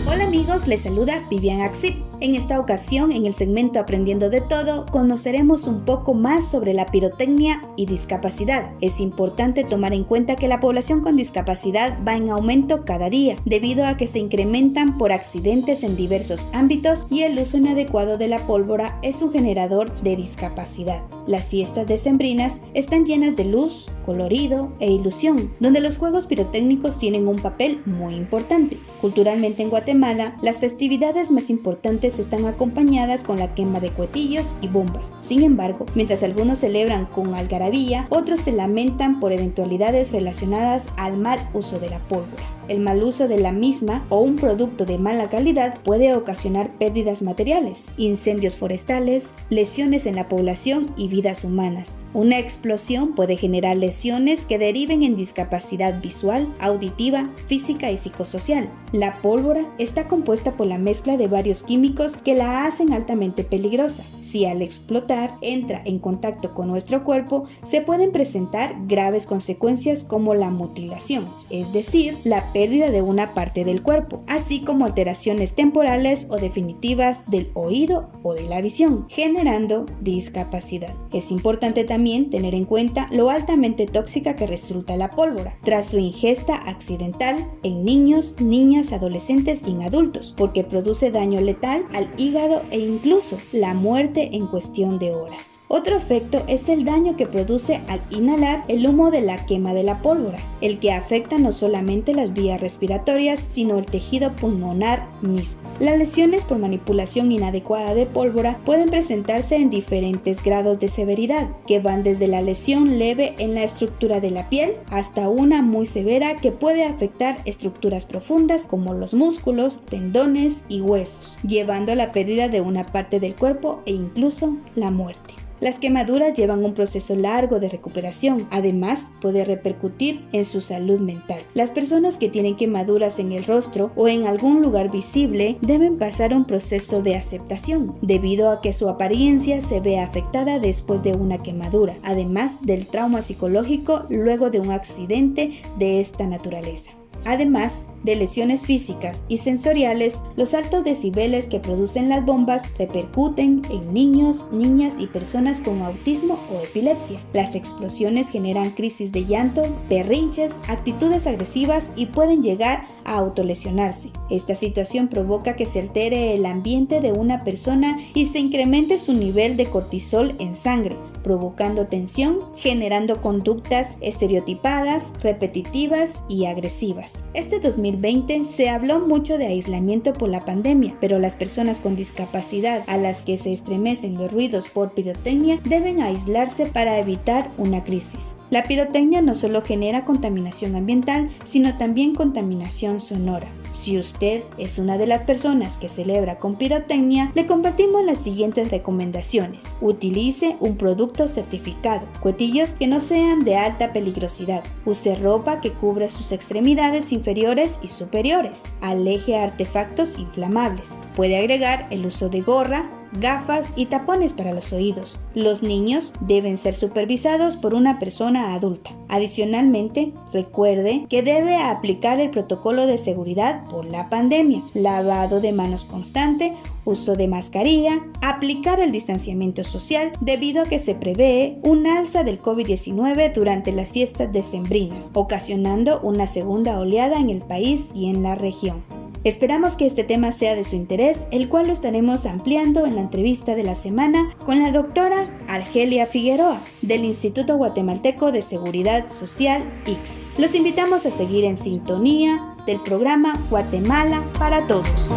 Hola 0.05 0.25
amigos, 0.25 0.67
les 0.67 0.84
saluda 0.84 1.24
Vivian 1.32 1.62
Axip 1.62 1.96
En 2.25 2.34
esta 2.34 2.60
ocasión, 2.60 3.12
en 3.12 3.27
el 3.27 3.36
segmento 3.36 3.79
Aprendiendo 3.79 4.32
de 4.32 4.41
todo, 4.41 4.88
conoceremos 4.88 5.67
un 5.67 5.86
poco 5.86 6.15
más 6.15 6.50
sobre 6.50 6.74
la 6.74 6.88
pirotecnia 6.88 7.62
y 7.77 7.86
discapacidad. 7.86 8.72
Es 8.82 9.00
importante 9.00 9.63
tomar 9.63 9.94
en 9.94 10.03
cuenta 10.03 10.36
que 10.36 10.48
la 10.48 10.60
población 10.60 11.01
con 11.01 11.17
discapacidad 11.17 12.00
va 12.03 12.15
en 12.15 12.32
aumento 12.32 12.84
cada 12.84 13.12
día, 13.12 13.38
debido 13.46 13.86
a 13.86 13.96
que 13.96 14.08
se 14.08 14.17
incrementan 14.17 14.98
por 14.98 15.12
accidentes 15.12 15.84
en 15.84 15.96
diversos 15.96 16.50
ámbitos 16.51 17.05
y 17.12 17.22
el 17.22 17.38
uso 17.38 17.58
inadecuado 17.58 18.17
de 18.17 18.27
la 18.27 18.48
pólvora 18.48 18.98
es 19.03 19.22
un 19.22 19.32
generador 19.32 20.01
de 20.01 20.15
discapacidad. 20.15 21.03
Las 21.27 21.50
fiestas 21.50 21.88
decembrinas 21.88 22.62
están 22.74 23.05
llenas 23.05 23.36
de 23.36 23.46
luz, 23.46 23.89
colorido 24.05 24.72
e 24.79 24.91
ilusión, 24.91 25.51
donde 25.60 25.79
los 25.79 25.98
juegos 25.98 26.27
pirotécnicos 26.27 27.00
tienen 27.00 27.27
un 27.27 27.38
papel 27.38 27.82
muy 27.86 28.13
importante. 28.13 28.79
Culturalmente 29.01 29.63
en 29.63 29.72
Guatemala, 29.72 30.38
las 30.44 30.60
festividades 30.60 31.32
más 31.32 31.50
importantes 31.50 32.14
están 32.19 32.45
acompañadas 32.45 33.24
con 33.24 33.38
la 33.38 33.53
quema 33.53 33.79
de 33.79 33.91
cuetillos 33.91 34.55
y 34.62 34.67
bombas. 34.67 35.15
Sin 35.19 35.43
embargo, 35.43 35.86
mientras 35.95 36.24
algunos 36.24 36.60
celebran 36.60 37.05
con 37.05 37.34
algarabía, 37.34 38.07
otros 38.10 38.41
se 38.41 38.51
lamentan 38.51 39.19
por 39.19 39.34
eventualidades 39.34 40.12
relacionadas 40.12 40.89
al 40.98 41.17
mal 41.17 41.50
uso 41.53 41.79
de 41.79 41.89
la 41.89 42.00
pólvora. 42.00 42.55
El 42.67 42.79
mal 42.79 43.03
uso 43.03 43.27
de 43.27 43.39
la 43.39 43.51
misma 43.51 44.05
o 44.10 44.22
un 44.22 44.38
producto 44.38 44.86
de 44.86 44.98
mala 44.98 45.29
calidad 45.29 45.79
puede 45.84 46.15
ocasionar 46.15 46.77
pérdidas 46.79 47.22
materiales, 47.22 47.91
incendios 47.98 48.55
forestales, 48.55 49.34
lesiones 49.50 50.07
en 50.07 50.15
la 50.15 50.27
población 50.27 50.91
y 50.98 51.07
vidas 51.07 51.43
humanas. 51.43 52.00
Una 52.13 52.39
explosión 52.39 53.13
puede 53.13 53.38
generar 53.38 53.77
lesiones 53.77 54.45
que 54.45 54.57
deriven 54.57 55.03
en 55.03 55.15
discapacidad 55.15 56.01
visual, 56.01 56.50
auditiva, 56.60 57.29
física 57.45 57.91
y 57.91 57.98
psicosocial. 57.98 58.69
La 58.91 59.22
pólvora 59.22 59.72
está 59.77 60.07
compuesta 60.07 60.57
por 60.57 60.65
la 60.65 60.79
mezcla 60.79 61.17
de 61.17 61.27
varios 61.27 61.63
químicos 61.63 62.17
que 62.17 62.34
la 62.34 62.65
hacen 62.65 62.93
altamente 62.93 63.43
peligrosa. 63.43 64.03
Si 64.25 64.46
al 64.46 64.63
explotar 64.63 65.38
entra 65.41 65.84
en 65.86 66.00
contacto 66.00 66.55
con 66.55 66.67
nuestro 66.67 67.03
cuerpo, 67.03 67.44
se 67.62 67.82
pueden 67.82 68.12
presentar 68.12 68.75
graves 68.88 69.27
consecuencias 69.27 70.03
como 70.03 70.34
la 70.34 70.50
mutilación, 70.50 71.29
es 71.51 71.72
decir, 71.74 72.17
la 72.24 72.51
pérdida 72.51 72.89
de 72.89 73.03
una 73.03 73.36
parte 73.36 73.65
del 73.65 73.84
cuerpo, 73.84 74.22
así 74.25 74.62
como 74.62 74.86
alteraciones 74.86 75.53
temporales 75.53 76.27
o 76.32 76.38
definitivas 76.38 77.29
del 77.29 77.51
oído 77.53 78.10
o 78.24 78.34
de 78.34 78.48
la 78.48 78.62
visión, 78.62 79.05
generando 79.10 79.86
discapacidad. 80.01 80.96
Es 81.13 81.32
importante 81.32 81.84
también 81.84 82.32
tener 82.32 82.55
en 82.55 82.65
cuenta 82.65 83.08
lo 83.12 83.29
altamente 83.29 83.86
tóxica 83.86 84.36
que 84.36 84.48
resulta 84.48 84.96
la 84.96 85.12
pólvora 85.12 85.55
tras 85.63 85.86
su 85.86 86.00
ingesta 86.00 86.55
accidental 86.55 87.48
en 87.62 87.86
niños, 87.86 88.41
niñas, 88.41 88.91
adolescentes 88.91 89.62
y 89.67 89.74
en 89.74 89.84
adultos, 89.84 90.34
porque 90.36 90.63
produce 90.63 91.12
daño 91.12 91.41
letal 91.41 91.86
al 91.94 92.12
hígado 92.17 92.63
e 92.72 92.79
incluso 92.79 93.38
la 93.51 93.75
muerte 93.75 94.14
en 94.24 94.48
cuestión 94.48 95.00
de 95.00 95.13
horas. 95.13 95.60
Otro 95.77 95.98
efecto 95.98 96.41
es 96.48 96.70
el 96.70 96.86
daño 96.86 97.17
que 97.17 97.27
produce 97.27 97.82
al 97.89 98.01
inhalar 98.10 98.63
el 98.70 98.88
humo 98.88 99.12
de 99.12 99.20
la 99.20 99.46
quema 99.46 99.74
de 99.74 99.84
la 99.84 100.01
pólvora, 100.01 100.39
el 100.62 100.79
que 100.79 100.94
afecta 100.94 101.38
no 101.38 101.51
solamente 101.51 102.13
las 102.13 102.32
vías 102.32 102.62
respiratorias, 102.62 103.41
sino 103.41 103.77
el 103.77 103.86
tejido 103.86 104.32
pulmonar 104.38 105.10
mismo. 105.22 105.60
Las 105.82 105.98
lesiones 105.98 106.46
por 106.46 106.60
manipulación 106.60 107.34
inadecuada 107.34 107.94
de 107.94 108.05
pólvora 108.05 108.58
pueden 108.63 108.89
presentarse 108.89 109.58
en 109.58 109.70
diferentes 109.70 110.41
grados 110.41 110.79
de 110.79 110.88
severidad, 110.88 111.50
que 111.67 111.82
van 111.82 112.03
desde 112.03 112.29
la 112.29 112.41
lesión 112.41 112.98
leve 112.98 113.36
en 113.38 113.53
la 113.53 113.65
estructura 113.65 114.22
de 114.22 114.32
la 114.32 114.48
piel 114.48 114.75
hasta 114.89 115.27
una 115.27 115.62
muy 115.62 115.88
severa 115.88 116.38
que 116.38 116.53
puede 116.53 116.86
afectar 116.86 117.39
estructuras 117.44 118.05
profundas 118.05 118.65
como 118.65 118.94
los 118.94 119.13
músculos, 119.13 119.84
tendones 119.84 120.63
y 120.70 120.79
huesos, 120.79 121.38
llevando 121.46 121.91
a 121.91 121.96
la 121.96 122.13
pérdida 122.13 122.48
de 122.48 122.62
una 122.62 122.86
parte 122.86 123.20
del 123.20 123.36
cuerpo 123.36 123.82
e 123.86 123.91
incluso 123.91 124.55
la 124.75 124.89
muerte. 124.89 125.45
Las 125.62 125.80
quemaduras 125.80 126.34
llevan 126.34 126.66
un 126.66 126.74
proceso 126.74 127.16
largo 127.16 127.60
de 127.60 127.70
recuperación, 127.70 128.48
además 128.52 129.12
puede 129.22 129.46
repercutir 129.46 130.28
en 130.34 130.44
su 130.44 130.60
salud 130.60 131.00
mental. 131.00 131.40
Las 131.54 131.72
personas 131.72 132.18
que 132.18 132.28
tienen 132.28 132.58
quemaduras 132.58 133.20
en 133.20 133.32
el 133.32 133.46
rostro 133.46 133.92
o 133.96 134.10
en 134.10 134.28
algún 134.28 134.62
lugar 134.62 134.92
visible 134.92 135.58
deben 135.62 135.98
pasar 135.98 136.34
un 136.34 136.46
proceso 136.46 137.02
de 137.02 137.16
aceptación, 137.16 137.96
debido 138.02 138.50
a 138.52 138.60
que 138.60 138.74
su 138.74 138.90
apariencia 138.90 139.62
se 139.62 139.80
ve 139.80 140.00
afectada 140.00 140.60
después 140.60 141.02
de 141.04 141.14
una 141.14 141.42
quemadura, 141.42 141.98
además 142.04 142.60
del 142.62 142.88
trauma 142.88 143.22
psicológico 143.22 144.06
luego 144.10 144.50
de 144.50 144.60
un 144.60 144.72
accidente 144.72 145.52
de 145.80 146.02
esta 146.02 146.28
naturaleza. 146.28 146.92
Además 147.25 147.89
de 148.03 148.15
lesiones 148.15 148.67
físicas 148.67 149.24
y 149.27 149.39
sensoriales, 149.39 150.22
los 150.36 150.53
altos 150.53 150.84
decibeles 150.84 151.48
que 151.48 151.60
producen 151.60 152.08
las 152.08 152.24
bombas 152.24 152.70
repercuten 152.77 153.63
en 153.72 153.94
niños, 153.94 154.46
niñas 154.51 154.96
y 155.00 155.08
personas 155.08 155.60
con 155.60 155.82
autismo 155.82 156.39
o 156.51 156.62
epilepsia. 156.62 157.20
Las 157.34 157.55
explosiones 157.55 158.29
generan 158.29 158.72
crisis 158.72 159.12
de 159.12 159.25
llanto, 159.25 159.63
berrinches, 159.89 160.60
actitudes 160.67 161.25
agresivas 161.25 161.91
y 161.96 162.05
pueden 162.08 162.44
llegar 162.44 162.86
a 163.05 163.17
autolesionarse. 163.17 164.12
Esta 164.29 164.55
situación 164.55 165.08
provoca 165.08 165.55
que 165.55 165.65
se 165.65 165.79
altere 165.79 166.36
el 166.36 166.46
ambiente 166.46 167.01
de 167.01 167.12
una 167.12 167.44
persona 167.44 167.98
y 168.13 168.25
se 168.25 168.39
incremente 168.39 169.00
su 169.00 169.13
nivel 169.13 169.58
de 169.58 169.65
cortisol 169.65 170.36
en 170.39 170.55
sangre, 170.55 170.96
provocando 171.25 171.88
tensión, 171.88 172.41
generando 172.55 173.20
conductas 173.20 173.98
estereotipadas, 174.00 175.12
repetitivas 175.24 176.24
y 176.29 176.46
agresivas. 176.46 177.25
Este 177.34 177.60
2020 177.60 178.46
se 178.46 178.70
habló 178.70 179.00
mucho 179.00 179.39
de 179.39 179.48
aislamiento 179.48 180.13
por 180.13 180.29
la 180.29 180.46
pandemia, 180.46 180.96
pero 181.01 181.17
las 181.17 181.36
personas 181.36 181.79
con 181.79 181.96
discapacidad 181.96 182.84
a 182.86 182.98
las 182.98 183.24
que 183.24 183.39
se 183.39 183.51
estremecen 183.51 184.20
los 184.20 184.32
ruidos 184.32 184.70
por 184.70 184.94
pirotecnia 184.94 185.60
deben 185.63 186.00
aislarse 186.00 186.67
para 186.67 187.00
evitar 187.00 187.50
una 187.58 187.84
crisis. 187.84 188.36
La 188.51 188.63
pirotecnia 188.63 189.24
no 189.24 189.34
solo 189.34 189.63
genera 189.63 190.05
contaminación 190.05 190.75
ambiental, 190.75 191.32
sino 191.44 191.75
también 191.75 192.13
contaminación 192.13 193.01
sonora. 193.01 193.48
Si 193.75 194.00
usted 194.00 194.46
es 194.58 194.79
una 194.79 194.98
de 194.98 195.05
las 195.05 195.24
personas 195.24 195.75
que 195.77 195.89
celebra 195.89 196.39
con 196.39 196.55
pirotecnia, 196.55 197.34
le 197.36 197.46
compartimos 197.46 198.05
las 198.05 198.20
siguientes 198.20 198.72
recomendaciones. 198.72 199.75
Utilice 199.82 200.55
un 200.62 200.77
producto 200.77 201.27
certificado, 201.27 202.08
cuetillos 202.22 202.74
que 202.74 202.88
no 202.88 203.01
sean 203.01 203.44
de 203.44 203.58
alta 203.58 203.91
peligrosidad, 203.91 204.63
use 204.86 205.15
ropa 205.15 205.60
que 205.60 205.74
cubra 205.74 206.08
sus 206.08 206.32
extremidades 206.32 207.12
inferiores 207.12 207.79
y 207.84 207.89
superiores, 207.89 208.63
aleje 208.79 209.36
artefactos 209.36 210.17
inflamables. 210.20 210.98
Puede 211.13 211.38
agregar 211.38 211.88
el 211.91 212.05
uso 212.05 212.29
de 212.29 212.39
gorra, 212.39 212.89
gafas 213.19 213.74
y 213.75 213.88
tapones 213.88 214.34
para 214.34 214.53
los 214.53 214.74
oídos. 214.74 215.17
Los 215.34 215.63
niños 215.63 216.13
deben 216.19 216.57
ser 216.57 216.74
supervisados 216.74 217.57
por 217.57 217.74
una 217.74 218.00
persona 218.00 218.53
adulta. 218.53 218.91
Adicionalmente, 219.10 220.13
recuerde 220.34 221.05
que 221.10 221.22
debe 221.22 221.57
aplicar 221.57 222.19
el 222.19 222.29
protocolo 222.29 222.86
de 222.86 222.98
seguridad 222.98 223.67
por 223.67 223.86
la 223.86 224.10
pandemia, 224.10 224.63
lavado 224.74 225.41
de 225.41 225.51
manos 225.51 225.86
constante, 225.86 226.53
uso 226.86 227.15
de 227.15 227.27
mascarilla, 227.27 228.00
aplicar 228.22 228.79
el 228.79 228.91
distanciamiento 228.91 229.63
social 229.63 230.12
debido 230.22 230.63
a 230.63 230.65
que 230.65 230.79
se 230.79 230.95
prevé 230.95 231.60
un 231.63 231.88
alza 231.88 232.24
del 232.24 232.41
COVID-19 232.41 233.34
durante 233.34 233.72
las 233.72 233.91
fiestas 233.91 234.31
decembrinas, 234.31 235.12
ocasionando 235.13 236.00
una 236.01 236.27
segunda 236.27 236.79
oleada 236.79 237.19
en 237.19 237.29
el 237.29 237.41
país 237.41 237.91
y 237.93 238.10
en 238.10 238.24
la 238.24 238.36
región. 238.36 239.05
Esperamos 239.25 239.75
que 239.75 239.88
este 239.88 240.03
tema 240.03 240.32
sea 240.32 240.53
de 240.53 240.63
su 240.63 240.75
interés, 240.75 241.25
el 241.32 241.50
cual 241.50 241.65
lo 241.65 241.74
estaremos 241.74 242.27
ampliando 242.27 242.86
en 242.86 242.94
la 242.94 243.01
entrevista 243.01 243.55
de 243.55 243.63
la 243.63 243.74
semana 243.74 244.29
con 244.46 244.60
la 244.60 244.72
doctora 244.72 245.36
Argelia 245.48 246.05
Figueroa 246.05 246.62
del 246.84 247.03
Instituto 247.03 247.58
Guatemalteco 247.58 248.32
de 248.32 248.44
Seguridad 248.44 249.08
Social 249.08 249.82
X. 249.88 250.27
Los 250.38 250.53
invitamos 250.53 251.08
a 251.08 251.12
seguir 251.12 251.44
en 251.44 251.58
sintonía 251.58 252.55
del 252.67 252.79
programa 252.84 253.44
Guatemala 253.50 254.24
para 254.38 254.67
Todos. 254.67 255.12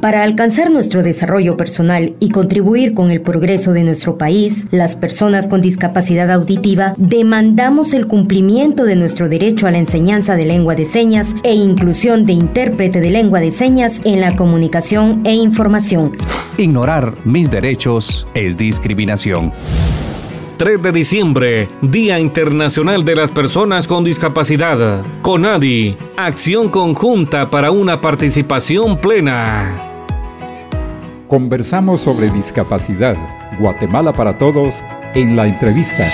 Para 0.00 0.22
alcanzar 0.22 0.70
nuestro 0.70 1.02
desarrollo 1.02 1.58
personal 1.58 2.14
y 2.20 2.30
contribuir 2.30 2.94
con 2.94 3.10
el 3.10 3.20
progreso 3.20 3.74
de 3.74 3.84
nuestro 3.84 4.16
país, 4.16 4.66
las 4.70 4.96
personas 4.96 5.46
con 5.46 5.60
discapacidad 5.60 6.30
auditiva 6.30 6.94
demandamos 6.96 7.92
el 7.92 8.06
cumplimiento 8.06 8.84
de 8.84 8.96
nuestro 8.96 9.28
derecho 9.28 9.66
a 9.66 9.70
la 9.70 9.76
enseñanza 9.76 10.36
de 10.36 10.46
lengua 10.46 10.74
de 10.74 10.86
señas 10.86 11.34
e 11.42 11.52
inclusión 11.52 12.24
de 12.24 12.32
intérprete 12.32 13.00
de 13.00 13.10
lengua 13.10 13.40
de 13.40 13.50
señas 13.50 14.00
en 14.06 14.22
la 14.22 14.34
comunicación 14.36 15.20
e 15.24 15.34
información. 15.34 16.12
Ignorar 16.56 17.12
mis 17.26 17.50
derechos 17.50 18.26
es 18.32 18.56
discriminación. 18.56 19.52
3 20.56 20.82
de 20.82 20.92
diciembre, 20.92 21.68
Día 21.82 22.18
Internacional 22.18 23.04
de 23.04 23.16
las 23.16 23.30
Personas 23.30 23.86
con 23.86 24.04
Discapacidad. 24.04 25.02
CONADI, 25.20 25.96
acción 26.16 26.70
conjunta 26.70 27.50
para 27.50 27.70
una 27.70 28.00
participación 28.00 28.98
plena. 28.98 29.89
Conversamos 31.30 32.00
sobre 32.00 32.28
discapacidad. 32.28 33.16
Guatemala 33.60 34.12
para 34.12 34.36
todos 34.36 34.82
en 35.14 35.36
la 35.36 35.46
entrevista. 35.46 36.04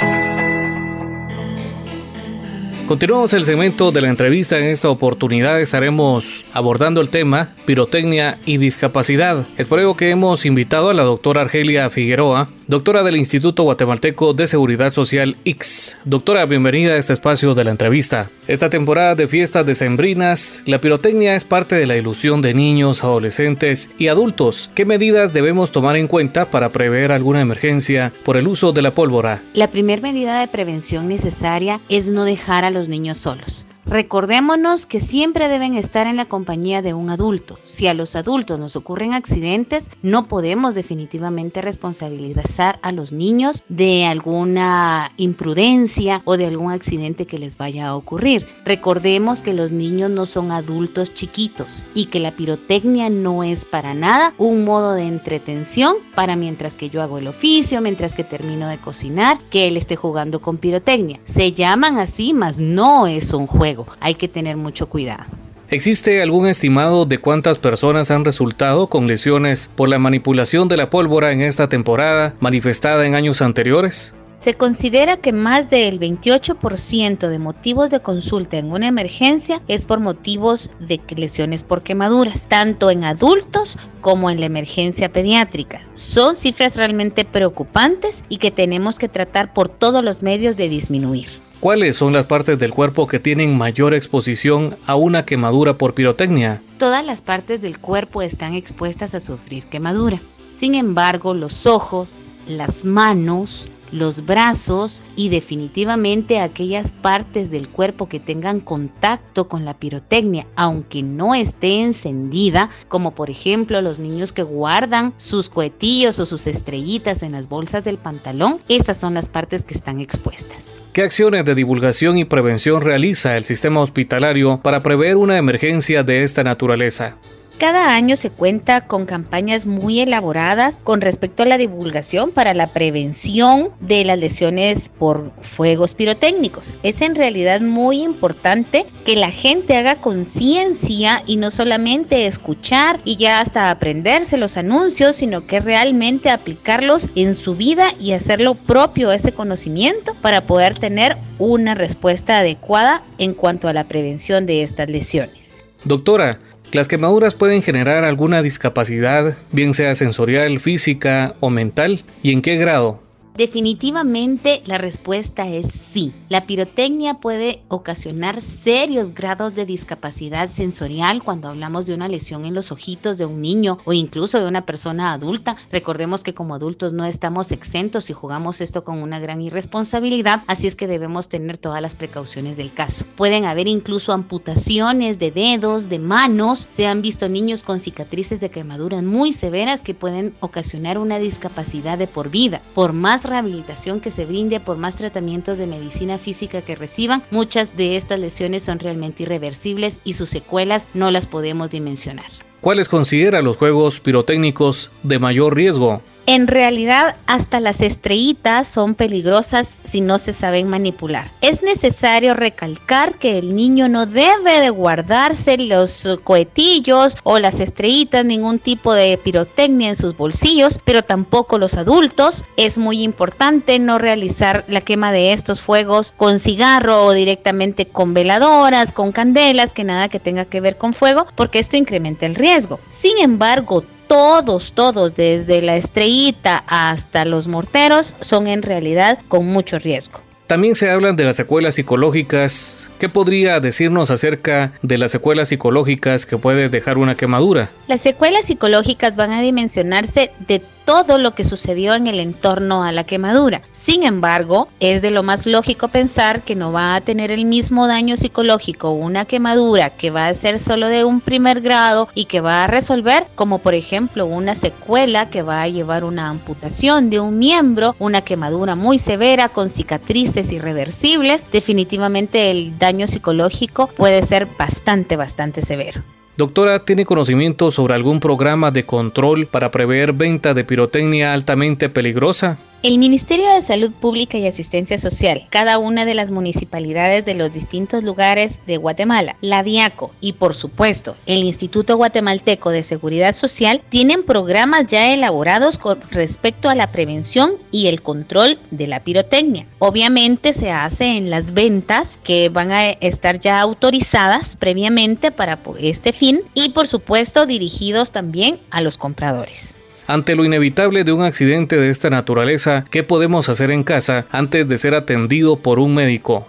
Continuamos 2.86 3.32
el 3.32 3.46
segmento 3.46 3.92
de 3.92 4.02
la 4.02 4.10
entrevista. 4.10 4.58
En 4.58 4.64
esta 4.64 4.90
oportunidad 4.90 5.58
estaremos 5.58 6.44
abordando 6.52 7.00
el 7.00 7.08
tema 7.08 7.54
pirotecnia 7.64 8.36
y 8.44 8.58
discapacidad. 8.58 9.46
Es 9.56 9.66
por 9.66 9.80
ello 9.80 9.96
que 9.96 10.10
hemos 10.10 10.44
invitado 10.44 10.90
a 10.90 10.94
la 10.94 11.04
doctora 11.04 11.40
Argelia 11.40 11.88
Figueroa, 11.88 12.48
doctora 12.68 13.04
del 13.04 13.16
Instituto 13.16 13.62
Guatemalteco 13.62 14.34
de 14.34 14.46
Seguridad 14.46 14.92
Social 14.92 15.36
X. 15.44 15.98
Doctora, 16.04 16.44
bienvenida 16.46 16.92
a 16.92 16.96
este 16.96 17.12
espacio 17.12 17.54
de 17.54 17.64
la 17.64 17.70
entrevista. 17.70 18.30
Esta 18.48 18.70
temporada 18.70 19.14
de 19.14 19.28
fiestas 19.28 19.66
decembrinas, 19.66 20.62
la 20.66 20.80
pirotecnia 20.80 21.36
es 21.36 21.44
parte 21.44 21.76
de 21.76 21.86
la 21.86 21.96
ilusión 21.96 22.42
de 22.42 22.54
niños, 22.54 23.04
adolescentes 23.04 23.90
y 23.98 24.08
adultos. 24.08 24.70
¿Qué 24.74 24.84
medidas 24.84 25.32
debemos 25.32 25.70
tomar 25.70 25.96
en 25.96 26.08
cuenta 26.08 26.50
para 26.50 26.70
prever 26.70 27.12
alguna 27.12 27.40
emergencia 27.40 28.12
por 28.24 28.36
el 28.36 28.48
uso 28.48 28.72
de 28.72 28.82
la 28.82 28.94
pólvora? 28.94 29.42
La 29.54 29.70
primera 29.70 30.02
medida 30.02 30.40
de 30.40 30.48
prevención 30.48 31.08
necesaria 31.08 31.80
es 31.88 32.08
no 32.08 32.24
dejar 32.24 32.64
a 32.64 32.70
los 32.70 32.88
niños 32.88 33.18
solos. 33.18 33.65
Recordémonos 33.86 34.84
que 34.84 34.98
siempre 34.98 35.46
deben 35.48 35.76
estar 35.76 36.08
en 36.08 36.16
la 36.16 36.24
compañía 36.24 36.82
de 36.82 36.92
un 36.92 37.08
adulto. 37.08 37.60
Si 37.62 37.86
a 37.86 37.94
los 37.94 38.16
adultos 38.16 38.58
nos 38.58 38.74
ocurren 38.74 39.14
accidentes, 39.14 39.88
no 40.02 40.26
podemos 40.26 40.74
definitivamente 40.74 41.62
responsabilizar 41.62 42.80
a 42.82 42.90
los 42.90 43.12
niños 43.12 43.62
de 43.68 44.04
alguna 44.04 45.08
imprudencia 45.18 46.20
o 46.24 46.36
de 46.36 46.46
algún 46.46 46.72
accidente 46.72 47.26
que 47.26 47.38
les 47.38 47.56
vaya 47.56 47.86
a 47.86 47.94
ocurrir. 47.94 48.44
Recordemos 48.64 49.42
que 49.42 49.54
los 49.54 49.70
niños 49.70 50.10
no 50.10 50.26
son 50.26 50.50
adultos 50.50 51.14
chiquitos 51.14 51.84
y 51.94 52.06
que 52.06 52.18
la 52.18 52.32
pirotecnia 52.32 53.08
no 53.08 53.44
es 53.44 53.64
para 53.64 53.94
nada 53.94 54.34
un 54.36 54.64
modo 54.64 54.94
de 54.94 55.06
entretención 55.06 55.94
para 56.16 56.34
mientras 56.34 56.74
que 56.74 56.90
yo 56.90 57.02
hago 57.02 57.18
el 57.18 57.28
oficio, 57.28 57.80
mientras 57.80 58.14
que 58.14 58.24
termino 58.24 58.66
de 58.66 58.78
cocinar, 58.78 59.38
que 59.48 59.68
él 59.68 59.76
esté 59.76 59.94
jugando 59.94 60.40
con 60.40 60.58
pirotecnia. 60.58 61.20
Se 61.24 61.52
llaman 61.52 61.98
así, 61.98 62.34
mas 62.34 62.58
no 62.58 63.06
es 63.06 63.32
un 63.32 63.46
juego 63.46 63.75
hay 64.00 64.14
que 64.14 64.28
tener 64.28 64.56
mucho 64.56 64.88
cuidado. 64.88 65.24
¿Existe 65.68 66.22
algún 66.22 66.46
estimado 66.46 67.06
de 67.06 67.18
cuántas 67.18 67.58
personas 67.58 68.12
han 68.12 68.24
resultado 68.24 68.86
con 68.86 69.08
lesiones 69.08 69.68
por 69.74 69.88
la 69.88 69.98
manipulación 69.98 70.68
de 70.68 70.76
la 70.76 70.90
pólvora 70.90 71.32
en 71.32 71.40
esta 71.40 71.68
temporada 71.68 72.36
manifestada 72.38 73.04
en 73.04 73.16
años 73.16 73.42
anteriores? 73.42 74.14
Se 74.38 74.54
considera 74.54 75.16
que 75.16 75.32
más 75.32 75.68
del 75.68 75.98
28% 75.98 77.28
de 77.28 77.38
motivos 77.40 77.90
de 77.90 77.98
consulta 77.98 78.58
en 78.58 78.70
una 78.70 78.86
emergencia 78.86 79.60
es 79.66 79.86
por 79.86 79.98
motivos 79.98 80.70
de 80.78 81.00
lesiones 81.16 81.64
por 81.64 81.82
quemaduras, 81.82 82.46
tanto 82.46 82.92
en 82.92 83.02
adultos 83.02 83.76
como 84.00 84.30
en 84.30 84.38
la 84.38 84.46
emergencia 84.46 85.10
pediátrica. 85.10 85.80
Son 85.96 86.36
cifras 86.36 86.76
realmente 86.76 87.24
preocupantes 87.24 88.22
y 88.28 88.36
que 88.36 88.52
tenemos 88.52 89.00
que 89.00 89.08
tratar 89.08 89.52
por 89.52 89.68
todos 89.68 90.04
los 90.04 90.22
medios 90.22 90.56
de 90.56 90.68
disminuir. 90.68 91.45
¿Cuáles 91.60 91.96
son 91.96 92.12
las 92.12 92.26
partes 92.26 92.58
del 92.58 92.72
cuerpo 92.72 93.06
que 93.06 93.18
tienen 93.18 93.56
mayor 93.56 93.94
exposición 93.94 94.76
a 94.86 94.94
una 94.94 95.24
quemadura 95.24 95.78
por 95.78 95.94
pirotecnia? 95.94 96.62
Todas 96.78 97.04
las 97.04 97.22
partes 97.22 97.62
del 97.62 97.78
cuerpo 97.78 98.20
están 98.20 98.54
expuestas 98.54 99.14
a 99.14 99.20
sufrir 99.20 99.64
quemadura. 99.64 100.20
Sin 100.54 100.74
embargo, 100.74 101.32
los 101.32 101.66
ojos, 101.66 102.20
las 102.46 102.84
manos, 102.84 103.68
los 103.90 104.26
brazos 104.26 105.02
y 105.16 105.30
definitivamente 105.30 106.40
aquellas 106.40 106.92
partes 106.92 107.50
del 107.50 107.68
cuerpo 107.68 108.06
que 108.06 108.20
tengan 108.20 108.60
contacto 108.60 109.48
con 109.48 109.64
la 109.64 109.72
pirotecnia, 109.72 110.46
aunque 110.56 111.02
no 111.02 111.34
esté 111.34 111.80
encendida, 111.80 112.68
como 112.88 113.12
por 113.12 113.30
ejemplo 113.30 113.80
los 113.80 113.98
niños 113.98 114.32
que 114.32 114.42
guardan 114.42 115.14
sus 115.16 115.48
cohetillos 115.48 116.18
o 116.20 116.26
sus 116.26 116.46
estrellitas 116.46 117.22
en 117.22 117.32
las 117.32 117.48
bolsas 117.48 117.82
del 117.82 117.96
pantalón, 117.96 118.60
esas 118.68 118.98
son 118.98 119.14
las 119.14 119.28
partes 119.28 119.62
que 119.62 119.74
están 119.74 120.00
expuestas. 120.00 120.75
¿Qué 120.96 121.02
acciones 121.02 121.44
de 121.44 121.54
divulgación 121.54 122.16
y 122.16 122.24
prevención 122.24 122.80
realiza 122.80 123.36
el 123.36 123.44
sistema 123.44 123.80
hospitalario 123.80 124.60
para 124.62 124.82
prever 124.82 125.18
una 125.18 125.36
emergencia 125.36 126.02
de 126.02 126.22
esta 126.22 126.42
naturaleza? 126.42 127.16
Cada 127.58 127.94
año 127.94 128.16
se 128.16 128.28
cuenta 128.28 128.82
con 128.82 129.06
campañas 129.06 129.64
muy 129.64 130.00
elaboradas 130.00 130.78
con 130.84 131.00
respecto 131.00 131.42
a 131.42 131.46
la 131.46 131.56
divulgación 131.56 132.30
para 132.30 132.52
la 132.52 132.66
prevención 132.66 133.70
de 133.80 134.04
las 134.04 134.18
lesiones 134.18 134.90
por 134.90 135.32
fuegos 135.40 135.94
pirotécnicos. 135.94 136.74
Es 136.82 137.00
en 137.00 137.14
realidad 137.14 137.62
muy 137.62 138.02
importante 138.02 138.84
que 139.06 139.16
la 139.16 139.30
gente 139.30 139.74
haga 139.74 140.02
conciencia 140.02 141.22
y 141.26 141.38
no 141.38 141.50
solamente 141.50 142.26
escuchar 142.26 143.00
y 143.06 143.16
ya 143.16 143.40
hasta 143.40 143.70
aprenderse 143.70 144.36
los 144.36 144.58
anuncios, 144.58 145.16
sino 145.16 145.46
que 145.46 145.58
realmente 145.60 146.28
aplicarlos 146.28 147.08
en 147.14 147.34
su 147.34 147.56
vida 147.56 147.88
y 147.98 148.12
hacerlo 148.12 148.54
propio 148.54 149.12
ese 149.12 149.32
conocimiento 149.32 150.14
para 150.20 150.42
poder 150.42 150.78
tener 150.78 151.16
una 151.38 151.74
respuesta 151.74 152.40
adecuada 152.40 153.02
en 153.16 153.32
cuanto 153.32 153.66
a 153.66 153.72
la 153.72 153.84
prevención 153.84 154.44
de 154.44 154.62
estas 154.62 154.90
lesiones. 154.90 155.56
Doctora, 155.84 156.40
las 156.76 156.88
quemaduras 156.88 157.34
pueden 157.34 157.62
generar 157.62 158.04
alguna 158.04 158.42
discapacidad, 158.42 159.36
bien 159.50 159.74
sea 159.74 159.94
sensorial, 159.94 160.60
física 160.60 161.34
o 161.40 161.50
mental, 161.50 162.04
y 162.22 162.32
en 162.32 162.42
qué 162.42 162.56
grado. 162.56 163.05
Definitivamente 163.36 164.62
la 164.64 164.78
respuesta 164.78 165.46
es 165.46 165.70
sí. 165.70 166.12
La 166.30 166.46
pirotecnia 166.46 167.14
puede 167.14 167.62
ocasionar 167.68 168.40
serios 168.40 169.12
grados 169.12 169.54
de 169.54 169.66
discapacidad 169.66 170.48
sensorial 170.48 171.22
cuando 171.22 171.48
hablamos 171.48 171.84
de 171.84 171.92
una 171.92 172.08
lesión 172.08 172.46
en 172.46 172.54
los 172.54 172.72
ojitos 172.72 173.18
de 173.18 173.26
un 173.26 173.42
niño 173.42 173.76
o 173.84 173.92
incluso 173.92 174.40
de 174.40 174.48
una 174.48 174.64
persona 174.64 175.12
adulta. 175.12 175.56
Recordemos 175.70 176.22
que 176.22 176.32
como 176.32 176.54
adultos 176.54 176.94
no 176.94 177.04
estamos 177.04 177.52
exentos 177.52 178.08
y 178.08 178.14
jugamos 178.14 178.62
esto 178.62 178.84
con 178.84 179.02
una 179.02 179.18
gran 179.18 179.42
irresponsabilidad, 179.42 180.42
así 180.46 180.66
es 180.66 180.74
que 180.74 180.86
debemos 180.86 181.28
tener 181.28 181.58
todas 181.58 181.82
las 181.82 181.94
precauciones 181.94 182.56
del 182.56 182.72
caso. 182.72 183.04
Pueden 183.16 183.44
haber 183.44 183.68
incluso 183.68 184.14
amputaciones 184.14 185.18
de 185.18 185.30
dedos, 185.30 185.90
de 185.90 185.98
manos. 185.98 186.66
Se 186.70 186.86
han 186.86 187.02
visto 187.02 187.28
niños 187.28 187.62
con 187.62 187.80
cicatrices 187.80 188.40
de 188.40 188.50
quemadura 188.50 189.02
muy 189.02 189.34
severas 189.34 189.82
que 189.82 189.92
pueden 189.92 190.34
ocasionar 190.40 190.96
una 190.96 191.18
discapacidad 191.18 191.98
de 191.98 192.06
por 192.06 192.30
vida. 192.30 192.62
Por 192.74 192.94
más 192.94 193.25
rehabilitación 193.26 194.00
que 194.00 194.10
se 194.10 194.24
brinde, 194.24 194.60
por 194.60 194.76
más 194.76 194.96
tratamientos 194.96 195.58
de 195.58 195.66
medicina 195.66 196.18
física 196.18 196.62
que 196.62 196.76
reciban, 196.76 197.22
muchas 197.30 197.76
de 197.76 197.96
estas 197.96 198.20
lesiones 198.20 198.62
son 198.62 198.78
realmente 198.78 199.24
irreversibles 199.24 199.98
y 200.04 200.14
sus 200.14 200.30
secuelas 200.30 200.88
no 200.94 201.10
las 201.10 201.26
podemos 201.26 201.70
dimensionar. 201.70 202.26
¿Cuáles 202.60 202.88
considera 202.88 203.42
los 203.42 203.56
juegos 203.56 204.00
pirotécnicos 204.00 204.90
de 205.02 205.18
mayor 205.18 205.54
riesgo? 205.54 206.02
En 206.28 206.48
realidad, 206.48 207.14
hasta 207.26 207.60
las 207.60 207.80
estrellitas 207.80 208.66
son 208.66 208.96
peligrosas 208.96 209.78
si 209.84 210.00
no 210.00 210.18
se 210.18 210.32
saben 210.32 210.68
manipular. 210.68 211.30
Es 211.40 211.62
necesario 211.62 212.34
recalcar 212.34 213.14
que 213.14 213.38
el 213.38 213.54
niño 213.54 213.88
no 213.88 214.06
debe 214.06 214.60
de 214.60 214.70
guardarse 214.70 215.56
los 215.56 216.18
cohetillos 216.24 217.16
o 217.22 217.38
las 217.38 217.60
estrellitas, 217.60 218.24
ningún 218.24 218.58
tipo 218.58 218.92
de 218.92 219.16
pirotecnia 219.22 219.90
en 219.90 219.96
sus 219.96 220.16
bolsillos, 220.16 220.80
pero 220.84 221.04
tampoco 221.04 221.58
los 221.58 221.74
adultos. 221.74 222.44
Es 222.56 222.76
muy 222.76 223.04
importante 223.04 223.78
no 223.78 223.98
realizar 223.98 224.64
la 224.66 224.80
quema 224.80 225.12
de 225.12 225.32
estos 225.32 225.60
fuegos 225.60 226.12
con 226.16 226.40
cigarro 226.40 227.04
o 227.04 227.12
directamente 227.12 227.86
con 227.86 228.14
veladoras, 228.14 228.90
con 228.90 229.12
candelas, 229.12 229.72
que 229.72 229.84
nada 229.84 230.08
que 230.08 230.18
tenga 230.18 230.44
que 230.44 230.60
ver 230.60 230.76
con 230.76 230.92
fuego, 230.92 231.26
porque 231.36 231.60
esto 231.60 231.76
incrementa 231.76 232.26
el 232.26 232.34
riesgo. 232.34 232.80
Sin 232.90 233.16
embargo, 233.18 233.84
todos, 234.06 234.72
todos, 234.72 235.16
desde 235.16 235.62
la 235.62 235.76
estrellita 235.76 236.64
hasta 236.66 237.24
los 237.24 237.48
morteros, 237.48 238.12
son 238.20 238.46
en 238.46 238.62
realidad 238.62 239.18
con 239.28 239.46
mucho 239.46 239.78
riesgo. 239.78 240.20
También 240.46 240.76
se 240.76 240.88
hablan 240.88 241.16
de 241.16 241.24
las 241.24 241.34
secuelas 241.34 241.74
psicológicas. 241.74 242.88
¿Qué 243.00 243.08
podría 243.08 243.58
decirnos 243.58 244.12
acerca 244.12 244.72
de 244.80 244.96
las 244.96 245.10
secuelas 245.10 245.48
psicológicas 245.48 246.24
que 246.24 246.38
puede 246.38 246.68
dejar 246.68 246.98
una 246.98 247.16
quemadura? 247.16 247.70
Las 247.88 248.00
secuelas 248.00 248.44
psicológicas 248.44 249.16
van 249.16 249.32
a 249.32 249.40
dimensionarse 249.40 250.30
de 250.46 250.62
todo 250.86 251.18
lo 251.18 251.32
que 251.32 251.44
sucedió 251.44 251.94
en 251.94 252.06
el 252.06 252.20
entorno 252.20 252.82
a 252.82 252.92
la 252.92 253.04
quemadura. 253.04 253.60
Sin 253.72 254.04
embargo, 254.04 254.68
es 254.80 255.02
de 255.02 255.10
lo 255.10 255.22
más 255.22 255.44
lógico 255.44 255.88
pensar 255.88 256.42
que 256.42 256.54
no 256.54 256.72
va 256.72 256.94
a 256.94 257.00
tener 257.02 257.30
el 257.30 257.44
mismo 257.44 257.88
daño 257.88 258.16
psicológico 258.16 258.92
una 258.92 259.26
quemadura 259.26 259.90
que 259.90 260.10
va 260.10 260.28
a 260.28 260.34
ser 260.34 260.58
solo 260.58 260.88
de 260.88 261.04
un 261.04 261.20
primer 261.20 261.60
grado 261.60 262.08
y 262.14 262.26
que 262.26 262.40
va 262.40 262.64
a 262.64 262.68
resolver, 262.68 263.26
como 263.34 263.58
por 263.58 263.74
ejemplo 263.74 264.26
una 264.26 264.54
secuela 264.54 265.28
que 265.28 265.42
va 265.42 265.60
a 265.60 265.68
llevar 265.68 266.04
una 266.04 266.28
amputación 266.28 267.10
de 267.10 267.20
un 267.20 267.38
miembro, 267.38 267.96
una 267.98 268.22
quemadura 268.22 268.76
muy 268.76 268.98
severa 268.98 269.48
con 269.48 269.68
cicatrices 269.68 270.52
irreversibles. 270.52 271.50
Definitivamente 271.50 272.50
el 272.52 272.78
daño 272.78 273.08
psicológico 273.08 273.88
puede 273.88 274.22
ser 274.22 274.46
bastante, 274.56 275.16
bastante 275.16 275.62
severo. 275.62 276.15
Doctora, 276.36 276.80
¿tiene 276.80 277.06
conocimiento 277.06 277.70
sobre 277.70 277.94
algún 277.94 278.20
programa 278.20 278.70
de 278.70 278.84
control 278.84 279.46
para 279.46 279.70
prever 279.70 280.12
venta 280.12 280.52
de 280.52 280.64
pirotecnia 280.64 281.32
altamente 281.32 281.88
peligrosa? 281.88 282.58
El 282.82 282.98
Ministerio 282.98 283.48
de 283.52 283.62
Salud 283.62 283.90
Pública 283.90 284.36
y 284.38 284.46
Asistencia 284.46 284.98
Social, 284.98 285.46
cada 285.50 285.78
una 285.78 286.04
de 286.04 286.14
las 286.14 286.30
municipalidades 286.30 287.24
de 287.24 287.34
los 287.34 287.52
distintos 287.52 288.04
lugares 288.04 288.60
de 288.66 288.76
Guatemala, 288.76 289.36
la 289.40 289.62
DIACO 289.62 290.12
y 290.20 290.34
por 290.34 290.54
supuesto 290.54 291.16
el 291.24 291.42
Instituto 291.42 291.96
Guatemalteco 291.96 292.70
de 292.70 292.82
Seguridad 292.82 293.34
Social 293.34 293.80
tienen 293.88 294.24
programas 294.24 294.86
ya 294.86 295.12
elaborados 295.12 295.78
con 295.78 296.00
respecto 296.10 296.68
a 296.68 296.74
la 296.74 296.88
prevención 296.88 297.54
y 297.72 297.86
el 297.86 298.02
control 298.02 298.58
de 298.70 298.86
la 298.86 299.00
pirotecnia. 299.00 299.66
Obviamente 299.78 300.52
se 300.52 300.70
hace 300.70 301.16
en 301.16 301.30
las 301.30 301.54
ventas 301.54 302.18
que 302.22 302.50
van 302.50 302.72
a 302.72 302.90
estar 302.90 303.40
ya 303.40 303.58
autorizadas 303.60 304.54
previamente 304.54 305.32
para 305.32 305.58
este 305.80 306.12
fin 306.12 306.42
y 306.54 306.68
por 306.70 306.86
supuesto 306.86 307.46
dirigidos 307.46 308.10
también 308.10 308.58
a 308.70 308.82
los 308.82 308.98
compradores. 308.98 309.75
Ante 310.08 310.36
lo 310.36 310.44
inevitable 310.44 311.02
de 311.02 311.12
un 311.12 311.24
accidente 311.24 311.76
de 311.76 311.90
esta 311.90 312.10
naturaleza, 312.10 312.84
¿qué 312.90 313.02
podemos 313.02 313.48
hacer 313.48 313.72
en 313.72 313.82
casa 313.82 314.26
antes 314.30 314.68
de 314.68 314.78
ser 314.78 314.94
atendido 314.94 315.56
por 315.56 315.80
un 315.80 315.94
médico? 315.94 316.46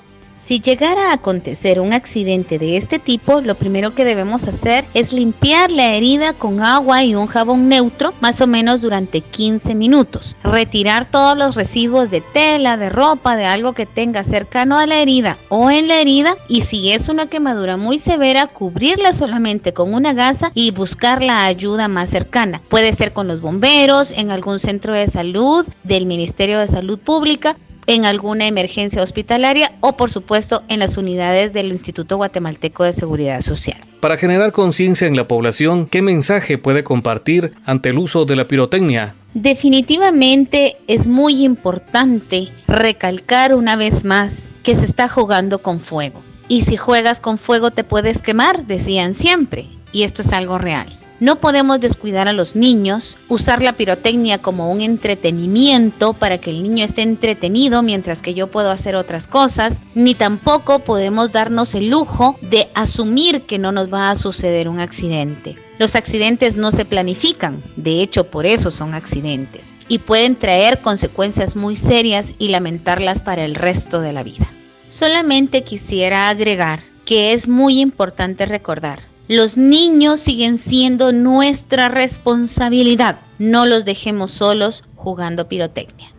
Si 0.48 0.62
llegara 0.62 1.10
a 1.10 1.16
acontecer 1.16 1.82
un 1.82 1.92
accidente 1.92 2.58
de 2.58 2.78
este 2.78 3.00
tipo, 3.00 3.42
lo 3.42 3.56
primero 3.56 3.94
que 3.94 4.06
debemos 4.06 4.48
hacer 4.48 4.86
es 4.94 5.12
limpiar 5.12 5.70
la 5.72 5.94
herida 5.94 6.32
con 6.32 6.62
agua 6.62 7.04
y 7.04 7.16
un 7.16 7.28
jabón 7.28 7.68
neutro 7.68 8.14
más 8.22 8.40
o 8.40 8.48
menos 8.48 8.80
durante 8.80 9.20
15 9.20 9.76
minutos. 9.76 10.38
Retirar 10.44 11.04
todos 11.04 11.38
los 11.38 11.56
residuos 11.56 12.12
de 12.12 12.22
tela, 12.22 12.78
de 12.78 12.88
ropa, 12.90 13.36
de 13.36 13.44
algo 13.44 13.74
que 13.74 13.86
tenga 13.86 14.24
cercano 14.24 14.78
a 14.78 14.86
la 14.86 15.02
herida 15.02 15.36
o 15.50 15.70
en 15.70 15.90
la 15.90 16.00
herida 16.00 16.38
y 16.48 16.62
si 16.62 16.94
es 16.94 17.10
una 17.10 17.28
quemadura 17.28 17.76
muy 17.76 17.98
severa, 17.98 18.48
cubrirla 18.48 19.12
solamente 19.12 19.74
con 19.74 19.94
una 19.94 20.14
gasa 20.14 20.54
y 20.54 20.72
buscar 20.72 21.22
la 21.22 21.44
ayuda 21.44 21.90
más 21.90 22.10
cercana. 22.10 22.62
Puede 22.70 22.94
ser 22.94 23.12
con 23.12 23.28
los 23.28 23.42
bomberos, 23.42 24.12
en 24.12 24.32
algún 24.32 24.60
centro 24.60 24.94
de 24.94 25.08
salud, 25.08 25.68
del 25.84 26.06
Ministerio 26.06 26.60
de 26.60 26.70
Salud 26.70 27.00
Pública 27.00 27.58
en 27.88 28.06
alguna 28.06 28.46
emergencia 28.46 29.02
hospitalaria 29.02 29.72
o 29.80 29.98
por 29.98 30.12
supuesto 30.12 30.64
en 30.68 30.80
las 30.80 30.98
unidades 30.98 31.54
del 31.54 31.72
Instituto 31.72 32.18
Guatemalteco 32.18 32.84
de 32.84 32.94
Seguridad 32.94 33.42
Social. 33.42 33.78
Para 34.00 34.18
generar 34.18 34.52
conciencia 34.52 35.08
en 35.08 35.16
la 35.16 35.28
población, 35.28 35.88
¿qué 35.88 36.02
mensaje 36.02 36.58
puede 36.58 36.84
compartir 36.84 37.54
ante 37.66 37.90
el 37.90 37.98
uso 37.98 38.26
de 38.26 38.36
la 38.36 38.46
pirotecnia? 38.46 39.16
Definitivamente 39.34 40.78
es 40.88 41.08
muy 41.08 41.44
importante 41.44 42.50
recalcar 42.68 43.56
una 43.56 43.76
vez 43.76 44.06
más 44.06 44.50
que 44.64 44.76
se 44.76 44.86
está 44.86 45.08
jugando 45.08 45.60
con 45.60 45.80
fuego. 45.80 46.22
Y 46.50 46.62
si 46.62 46.78
juegas 46.78 47.20
con 47.20 47.38
fuego 47.38 47.72
te 47.72 47.84
puedes 47.84 48.22
quemar, 48.22 48.66
decían 48.68 49.14
siempre. 49.14 49.66
Y 49.92 50.04
esto 50.04 50.22
es 50.22 50.34
algo 50.34 50.58
real. 50.58 50.88
No 51.20 51.38
podemos 51.38 51.80
descuidar 51.80 52.28
a 52.28 52.34
los 52.34 52.56
niños, 52.56 53.18
usar 53.28 53.64
la 53.64 53.74
pirotecnia 53.74 54.38
como 54.38 54.72
un 54.72 54.82
entretenimiento 54.82 56.14
para 56.14 56.38
que 56.38 56.52
el 56.52 56.62
niño 56.62 56.86
esté 56.86 57.02
entretenido 57.02 57.82
mientras 57.82 58.22
que 58.22 58.36
yo 58.36 58.52
puedo 58.52 58.70
hacer 58.70 58.96
otras 58.96 59.26
cosas, 59.26 59.82
ni 59.96 60.14
tampoco 60.14 60.80
podemos 60.80 61.32
darnos 61.32 61.74
el 61.74 61.90
lujo 61.90 62.38
de 62.42 62.70
asumir 62.76 63.42
que 63.42 63.58
no 63.58 63.72
nos 63.72 63.92
va 63.92 64.12
a 64.12 64.16
suceder 64.16 64.70
un 64.70 64.80
accidente. 64.80 65.56
Los 65.80 65.96
accidentes 65.96 66.56
no 66.56 66.72
se 66.72 66.86
planifican, 66.86 67.64
de 67.76 68.04
hecho 68.04 68.26
por 68.26 68.46
eso 68.46 68.70
son 68.70 68.94
accidentes, 68.94 69.74
y 69.88 70.00
pueden 70.00 70.36
traer 70.36 70.82
consecuencias 70.82 71.56
muy 71.56 71.76
serias 71.76 72.34
y 72.38 72.50
lamentarlas 72.50 73.24
para 73.24 73.44
el 73.44 73.56
resto 73.56 74.02
de 74.02 74.14
la 74.14 74.22
vida. 74.22 74.48
Solamente 74.88 75.64
quisiera 75.64 76.30
agregar 76.30 76.80
que 77.06 77.34
es 77.34 77.48
muy 77.48 77.80
importante 77.80 78.46
recordar 78.46 79.00
los 79.28 79.58
niños 79.58 80.20
siguen 80.22 80.58
siendo 80.58 81.12
nuestra 81.12 81.90
responsabilidad. 81.90 83.18
No 83.40 83.66
los 83.66 83.84
dejemos 83.84 84.32
solos 84.32 84.84
jugando 84.96 85.48
pirotecnia. 85.48 86.12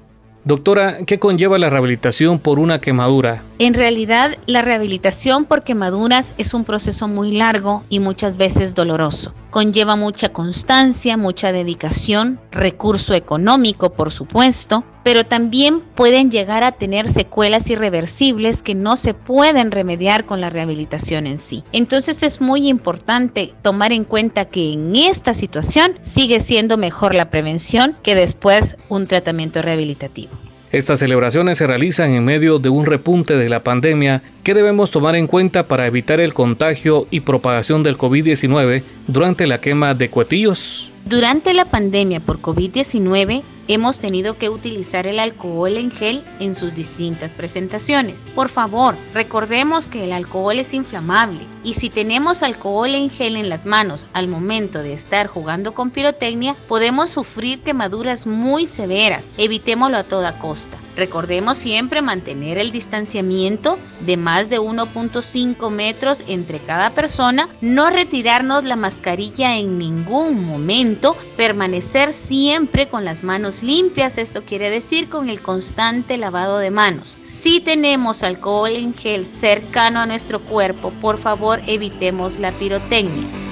Doctora, 0.44 0.99
¿qué 1.05 1.18
conlleva 1.18 1.59
la 1.59 1.68
rehabilitación 1.68 2.38
por 2.38 2.59
una 2.59 2.81
quemadura? 2.81 3.42
En 3.59 3.75
realidad, 3.75 4.37
la 4.47 4.62
rehabilitación 4.62 5.44
por 5.44 5.62
quemaduras 5.62 6.33
es 6.38 6.55
un 6.55 6.64
proceso 6.64 7.07
muy 7.09 7.33
largo 7.33 7.83
y 7.90 8.01
muchas 8.01 8.37
veces 8.37 8.75
doloroso. 8.75 9.35
Conlleva 9.51 9.97
mucha 9.97 10.29
constancia, 10.29 11.17
mucha 11.17 11.53
dedicación, 11.53 12.39
recurso 12.51 13.15
económico, 13.15 13.91
por 13.95 14.13
supuesto, 14.13 14.85
pero 15.03 15.25
también 15.25 15.81
pueden 15.81 16.31
llegar 16.31 16.65
a 16.65 16.73
tener 16.73 17.09
secuelas 17.09 17.71
irreversibles 17.71 18.63
que 18.63 18.75
no 18.75 18.97
se 18.97 19.15
pueden 19.15 19.71
remediar 19.71 20.27
con 20.27 20.43
la 20.43 20.51
rehabilitación 20.51 21.27
en 21.27 21.39
sí. 21.39 21.65
Entonces 21.73 22.23
es 22.23 22.43
muy 22.43 22.69
importante 22.69 23.55
tomar 23.63 23.93
en 23.93 24.05
cuenta 24.05 24.45
que 24.45 24.75
en 24.75 24.95
esta 24.95 25.33
situación 25.33 25.99
sigue 26.03 26.41
siendo 26.41 26.77
mejor 26.77 27.15
la 27.15 27.31
prevención 27.31 27.97
que 28.03 28.15
después 28.15 28.77
un 28.91 29.07
tratamiento 29.07 29.63
rehabilitativo. 29.63 30.48
Estas 30.71 30.99
celebraciones 30.99 31.57
se 31.57 31.67
realizan 31.67 32.11
en 32.11 32.27
medio 32.27 32.59
de 32.59 32.69
un 32.69 32.85
repunte 32.85 33.39
de 33.39 33.49
la 33.49 33.65
pandemia 33.65 34.23
que 34.43 34.53
debemos 34.53 34.91
tomar 34.91 35.17
en 35.17 35.27
cuenta 35.27 35.67
para 35.67 35.87
evitar 35.87 36.21
el 36.21 36.35
contagio 36.35 37.07
y 37.11 37.21
propagación 37.21 37.83
del 37.83 37.97
COVID-19 37.97 38.83
durante 39.07 39.47
la 39.47 39.63
quema 39.63 39.95
de 39.95 40.11
cuetillos. 40.11 40.91
Durante 41.07 41.55
la 41.55 41.65
pandemia 41.65 42.21
por 42.21 42.43
COVID-19, 42.43 43.43
hemos 43.67 43.99
tenido 43.99 44.37
que 44.37 44.51
utilizar 44.51 45.07
el 45.07 45.21
alcohol 45.21 45.79
en 45.79 45.91
gel 45.91 46.23
en 46.39 46.55
sus 46.55 46.75
distintas 46.75 47.35
presentaciones. 47.35 48.23
Por 48.35 48.51
favor, 48.51 48.95
recordemos 49.15 49.87
que 49.87 50.05
el 50.05 50.13
alcohol 50.13 50.59
es 50.59 50.75
inflamable 50.75 51.47
y 51.69 51.75
si 51.75 51.91
tenemos 51.91 52.43
alcohol 52.43 52.95
en 52.95 53.11
gel 53.11 53.37
en 53.37 53.51
las 53.51 53.67
manos 53.67 54.07
al 54.15 54.27
momento 54.27 54.79
de 54.79 54.95
estar 54.95 55.27
jugando 55.27 55.75
con 55.75 55.91
pirotecnia, 55.91 56.57
podemos 56.67 57.11
sufrir 57.11 57.61
quemaduras 57.61 58.27
muy 58.27 58.65
severas. 58.65 59.31
Evitémoslo 59.37 59.99
a 59.99 60.05
toda 60.05 60.39
costa. 60.39 60.79
Recordemos 60.97 61.59
siempre 61.59 62.03
mantener 62.03 62.59
el 62.59 62.73
distanciamiento 62.73 63.79
de 64.01 64.17
más 64.17 64.51
de 64.51 64.59
1.5 64.59 65.71
metros 65.71 66.25
entre 66.27 66.59
cada 66.59 66.91
persona, 66.91 67.49
no 67.61 67.89
retirarnos 67.89 68.65
la 68.65 68.75
mascarilla 68.75 69.57
en 69.59 69.79
ningún 69.79 70.45
momento, 70.45 71.17
permanecer 71.37 72.13
siempre 72.13 72.89
con 72.89 73.05
las 73.05 73.23
manos 73.23 73.63
limpias, 73.63 74.19
esto 74.19 74.43
quiere 74.43 74.71
decir 74.71 75.09
con 75.09 75.29
el 75.29 75.41
constante 75.41 76.17
lavado 76.17 76.59
de 76.59 76.73
manos. 76.73 77.17
Si 77.23 77.61
tenemos 77.61 78.25
alcohol 78.25 78.71
en 78.71 78.93
gel 78.93 79.25
cercano 79.25 80.01
a 80.01 80.07
nuestro 80.07 80.41
cuerpo, 80.41 80.91
por 81.01 81.19
favor 81.19 81.58
evitemos 81.66 82.38
la 82.38 82.53
pirotecnia. 82.53 83.48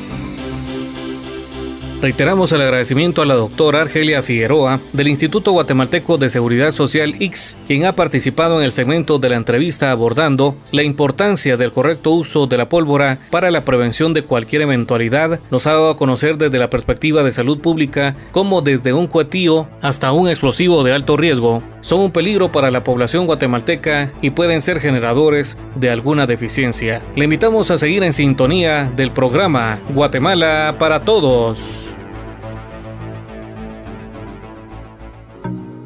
Reiteramos 2.03 2.53
el 2.53 2.61
agradecimiento 2.61 3.23
a 3.23 3.27
la 3.27 3.35
doctora 3.35 3.81
Argelia 3.81 4.23
Figueroa 4.23 4.81
del 4.93 5.09
Instituto 5.09 5.53
Guatemalteco 5.53 6.19
de 6.19 6.29
Seguridad 6.29 6.71
Social 6.73 7.15
X, 7.21 7.57
quien 7.67 7.87
ha 7.87 7.97
participado 7.97 8.59
en 8.59 8.67
el 8.67 8.73
segmento 8.73 9.19
de 9.19 9.31
la 9.31 9.37
entrevista 9.37 9.91
abordando 9.91 10.57
la 10.73 10.83
importancia 10.83 11.57
del 11.57 11.73
correcto 11.73 12.11
uso 12.11 12.47
de 12.47 12.59
la 12.59 12.69
pólvora 12.69 13.19
para 13.31 13.51
la 13.51 13.65
prevención 13.65 14.13
de 14.13 14.23
cualquier 14.23 14.63
eventualidad. 14.63 15.41
Nos 15.51 15.67
ha 15.67 15.73
dado 15.73 15.89
a 15.89 15.97
conocer 15.97 16.37
desde 16.37 16.59
la 16.59 16.69
perspectiva 16.69 17.23
de 17.23 17.33
salud 17.33 17.61
pública 17.61 18.15
cómo 18.31 18.61
desde 18.61 18.93
un 18.93 19.07
cuetío 19.07 19.67
hasta 19.81 20.13
un 20.13 20.29
explosivo 20.29 20.85
de 20.85 20.93
alto 20.93 21.17
riesgo 21.17 21.63
son 21.81 22.01
un 22.01 22.11
peligro 22.11 22.53
para 22.53 22.71
la 22.71 22.85
población 22.85 23.27
guatemalteca 23.27 24.13
y 24.21 24.31
pueden 24.31 24.61
ser 24.61 24.81
generadores 24.81 25.57
de 25.77 25.91
alguna 25.91 26.27
deficiencia. 26.27 27.01
Le 27.15 27.25
invitamos 27.25 27.71
a 27.71 27.79
seguir 27.79 28.03
en 28.03 28.13
sintonía 28.13 28.93
del 28.97 29.13
programa 29.13 29.79
Guatemala 29.95 30.77
para 30.79 31.05
Todos. 31.05 31.96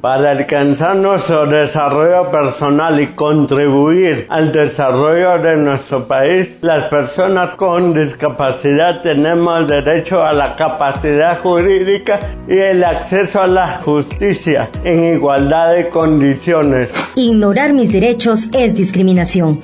Para 0.01 0.31
alcanzar 0.31 0.97
nuestro 0.97 1.47
desarrollo 1.47 2.31
personal 2.31 2.99
y 3.03 3.09
contribuir 3.09 4.25
al 4.31 4.51
desarrollo 4.51 5.39
de 5.43 5.59
nuestro 5.59 6.09
país, 6.09 6.57
las 6.63 6.89
personas 6.89 7.55
con 7.55 7.93
discapacidad 7.93 9.03
tenemos 9.03 9.69
derecho 9.69 10.25
a 10.25 10.33
la 10.33 10.57
capacidad 10.57 11.39
jurídica 11.41 12.19
y 12.49 12.57
el 12.57 12.83
acceso 12.83 13.43
a 13.43 13.47
la 13.47 13.79
justicia 13.85 14.71
en 14.85 15.05
igualdad 15.05 15.75
de 15.75 15.91
condiciones. 15.91 16.91
Ignorar 17.17 17.75
mis 17.75 17.93
derechos 17.93 18.49
es 18.55 18.75
discriminación. 18.75 19.61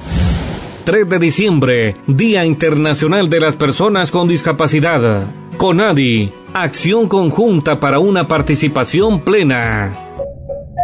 3 0.85 1.09
de 1.09 1.18
diciembre, 1.18 1.96
Día 2.07 2.44
Internacional 2.44 3.31
de 3.31 3.40
las 3.40 3.57
Personas 3.57 4.11
con 4.11 4.29
Discapacidad. 4.29 5.25
CONADI, 5.57 6.31
acción 6.53 7.09
conjunta 7.09 7.81
para 7.81 8.01
una 8.01 8.29
participación 8.29 9.20
plena. 9.20 9.94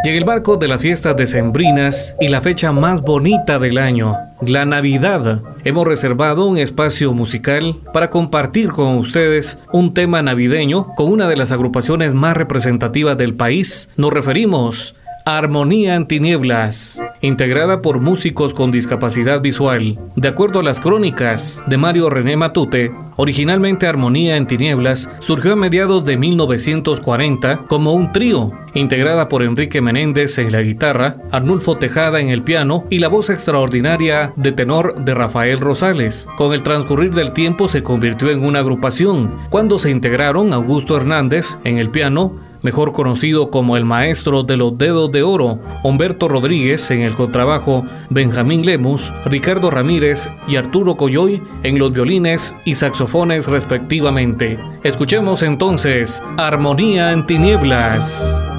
En 0.05 0.15
el 0.15 0.25
marco 0.25 0.57
de 0.57 0.67
las 0.67 0.81
fiestas 0.81 1.17
decembrinas 1.17 2.17
y 2.21 2.27
la 2.27 2.41
fecha 2.41 2.73
más 2.73 3.01
bonita 3.03 3.61
del 3.61 3.79
año, 3.79 4.17
la 4.45 4.65
Navidad, 4.65 5.41
hemos 5.63 5.87
reservado 5.87 6.47
un 6.47 6.59
espacio 6.59 7.13
musical 7.13 7.77
para 7.93 8.11
compartir 8.11 8.71
con 8.71 8.97
ustedes 8.97 9.61
un 9.73 9.95
tema 9.95 10.21
navideño 10.21 10.89
con 10.97 11.07
una 11.07 11.29
de 11.29 11.37
las 11.37 11.53
agrupaciones 11.53 12.15
más 12.15 12.37
representativas 12.37 13.17
del 13.17 13.35
país. 13.35 13.91
Nos 13.97 14.13
referimos 14.13 14.97
Armonía 15.25 15.95
en 15.95 16.07
Tinieblas, 16.07 17.01
integrada 17.21 17.81
por 17.81 18.01
músicos 18.01 18.55
con 18.55 18.73
discapacidad 18.73 19.41
visual. 19.41 19.99
De 20.17 20.27
acuerdo 20.27 20.59
a 20.59 20.63
las 20.65 20.81
crónicas 20.81 21.63
de 21.69 21.79
Mario 21.79 22.11
René 22.11 22.37
Matute, 22.37 22.93
originalmente 23.17 23.87
Armonía 23.87 24.37
en 24.37 24.49
Tinieblas 24.49 25.09
surgió 25.21 25.53
a 25.53 25.57
mediados 25.57 26.05
de 26.05 26.17
1940 26.17 27.59
como 27.69 27.93
un 27.93 28.11
trío, 28.11 28.51
integrada 28.75 29.29
por 29.29 29.45
Enrique 29.45 29.81
Menéndez 29.81 30.39
en 30.39 30.51
la 30.51 30.63
guitarra, 30.63 31.19
Arnulfo 31.31 31.77
Tejada 31.77 32.21
en 32.21 32.31
el 32.31 32.43
piano 32.43 32.85
y 32.91 32.99
la 32.99 33.09
voz 33.09 33.31
extraordinaria 33.31 34.33
de 34.35 34.51
tenor 34.51 35.05
de 35.05 35.15
Rafael 35.15 35.61
Rosales. 35.61 36.27
Con 36.37 36.53
el 36.53 36.63
transcurrir 36.63 37.15
del 37.15 37.33
tiempo 37.33 37.69
se 37.69 37.85
convirtió 37.85 38.31
en 38.31 38.45
una 38.45 38.59
agrupación, 38.59 39.37
cuando 39.51 39.79
se 39.79 39.91
integraron 39.91 40.53
Augusto 40.53 40.97
Hernández 40.97 41.59
en 41.63 41.79
el 41.79 41.91
piano, 41.91 42.52
mejor 42.63 42.93
conocido 42.93 43.51
como 43.51 43.77
el 43.77 43.85
maestro 43.85 44.43
de 44.43 44.57
los 44.57 44.77
dedos 44.79 45.11
de 45.13 45.23
oro, 45.23 45.59
Humberto 45.83 46.29
Rodríguez 46.29 46.91
en 46.91 47.03
el 47.03 47.15
contrabajo, 47.15 47.85
Benjamín 48.11 48.65
Lemus, 48.65 49.13
Ricardo 49.25 49.71
Ramírez 49.71 50.29
y 50.47 50.57
Arturo 50.57 50.97
Coyoy 50.97 51.43
en 51.63 51.79
los 51.79 51.93
violines 51.93 52.57
y 52.65 52.75
saxofones 52.75 53.47
respectivamente. 53.47 54.59
Escuchemos 54.83 55.43
entonces 55.43 56.23
Armonía 56.37 57.13
en 57.13 57.27
Tinieblas. 57.27 58.52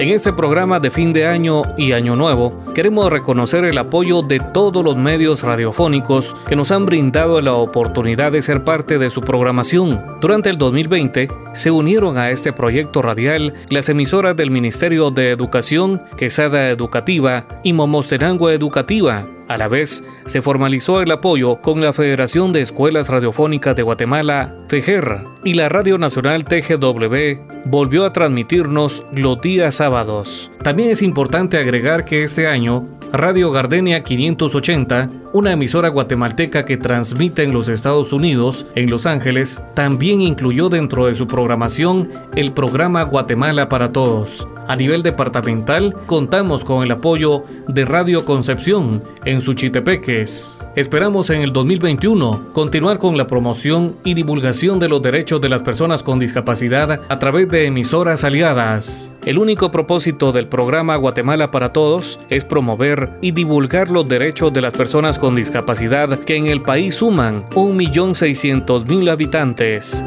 En 0.00 0.08
este 0.08 0.32
programa 0.32 0.80
de 0.80 0.90
fin 0.90 1.12
de 1.12 1.26
año 1.26 1.60
y 1.76 1.92
año 1.92 2.16
nuevo, 2.16 2.64
queremos 2.74 3.12
reconocer 3.12 3.66
el 3.66 3.76
apoyo 3.76 4.22
de 4.22 4.40
todos 4.40 4.82
los 4.82 4.96
medios 4.96 5.42
radiofónicos 5.42 6.34
que 6.48 6.56
nos 6.56 6.70
han 6.70 6.86
brindado 6.86 7.38
la 7.42 7.52
oportunidad 7.52 8.32
de 8.32 8.40
ser 8.40 8.64
parte 8.64 8.98
de 8.98 9.10
su 9.10 9.20
programación. 9.20 10.00
Durante 10.22 10.48
el 10.48 10.56
2020, 10.56 11.28
se 11.52 11.70
unieron 11.70 12.16
a 12.16 12.30
este 12.30 12.54
proyecto 12.54 13.02
radial 13.02 13.52
las 13.68 13.90
emisoras 13.90 14.34
del 14.34 14.50
Ministerio 14.50 15.10
de 15.10 15.32
Educación, 15.32 16.00
Quesada 16.16 16.70
Educativa 16.70 17.44
y 17.62 17.74
Momostenango 17.74 18.48
Educativa, 18.48 19.26
a 19.50 19.58
la 19.58 19.66
vez, 19.66 20.04
se 20.26 20.42
formalizó 20.42 21.02
el 21.02 21.10
apoyo 21.10 21.56
con 21.60 21.80
la 21.80 21.92
Federación 21.92 22.52
de 22.52 22.60
Escuelas 22.60 23.08
Radiofónicas 23.08 23.74
de 23.74 23.82
Guatemala, 23.82 24.54
FEGER, 24.68 25.24
y 25.42 25.54
la 25.54 25.68
Radio 25.68 25.98
Nacional 25.98 26.44
TGW 26.44 27.64
volvió 27.64 28.04
a 28.04 28.12
transmitirnos 28.12 29.04
los 29.12 29.40
días 29.40 29.74
sábados. 29.74 30.52
También 30.62 30.90
es 30.90 31.02
importante 31.02 31.58
agregar 31.58 32.04
que 32.04 32.22
este 32.22 32.46
año 32.46 32.86
Radio 33.12 33.50
Gardenia 33.50 34.04
580, 34.04 35.10
una 35.32 35.52
emisora 35.52 35.88
guatemalteca 35.88 36.64
que 36.64 36.76
transmite 36.76 37.42
en 37.42 37.52
los 37.52 37.68
Estados 37.68 38.12
Unidos, 38.12 38.66
en 38.76 38.88
Los 38.88 39.04
Ángeles, 39.04 39.60
también 39.74 40.20
incluyó 40.20 40.68
dentro 40.68 41.06
de 41.06 41.16
su 41.16 41.26
programación 41.26 42.10
el 42.36 42.52
programa 42.52 43.02
Guatemala 43.02 43.68
para 43.68 43.90
Todos. 43.92 44.46
A 44.68 44.76
nivel 44.76 45.02
departamental, 45.02 45.96
contamos 46.06 46.64
con 46.64 46.84
el 46.84 46.92
apoyo 46.92 47.44
de 47.66 47.84
Radio 47.84 48.24
Concepción 48.24 49.02
en 49.24 49.40
Suchitepeques. 49.40 50.60
Esperamos 50.76 51.30
en 51.30 51.42
el 51.42 51.52
2021 51.52 52.52
continuar 52.52 52.98
con 52.98 53.16
la 53.16 53.26
promoción 53.26 53.96
y 54.04 54.14
divulgación 54.14 54.78
de 54.78 54.88
los 54.88 55.02
derechos 55.02 55.40
de 55.40 55.48
las 55.48 55.62
personas 55.62 56.04
con 56.04 56.20
discapacidad 56.20 57.00
a 57.08 57.18
través 57.18 57.48
de 57.48 57.66
emisoras 57.66 58.22
aliadas. 58.22 59.12
El 59.24 59.38
único 59.38 59.70
propósito 59.70 60.32
del 60.32 60.48
programa 60.48 60.96
Guatemala 60.96 61.50
para 61.50 61.74
Todos 61.74 62.18
es 62.30 62.44
promover 62.44 63.10
y 63.20 63.32
divulgar 63.32 63.90
los 63.90 64.08
derechos 64.08 64.50
de 64.52 64.62
las 64.62 64.72
personas 64.72 65.18
con 65.18 65.36
discapacidad 65.36 66.18
que 66.20 66.36
en 66.36 66.46
el 66.46 66.62
país 66.62 66.94
suman 66.94 67.44
1.600.000 67.50 69.10
habitantes. 69.10 70.04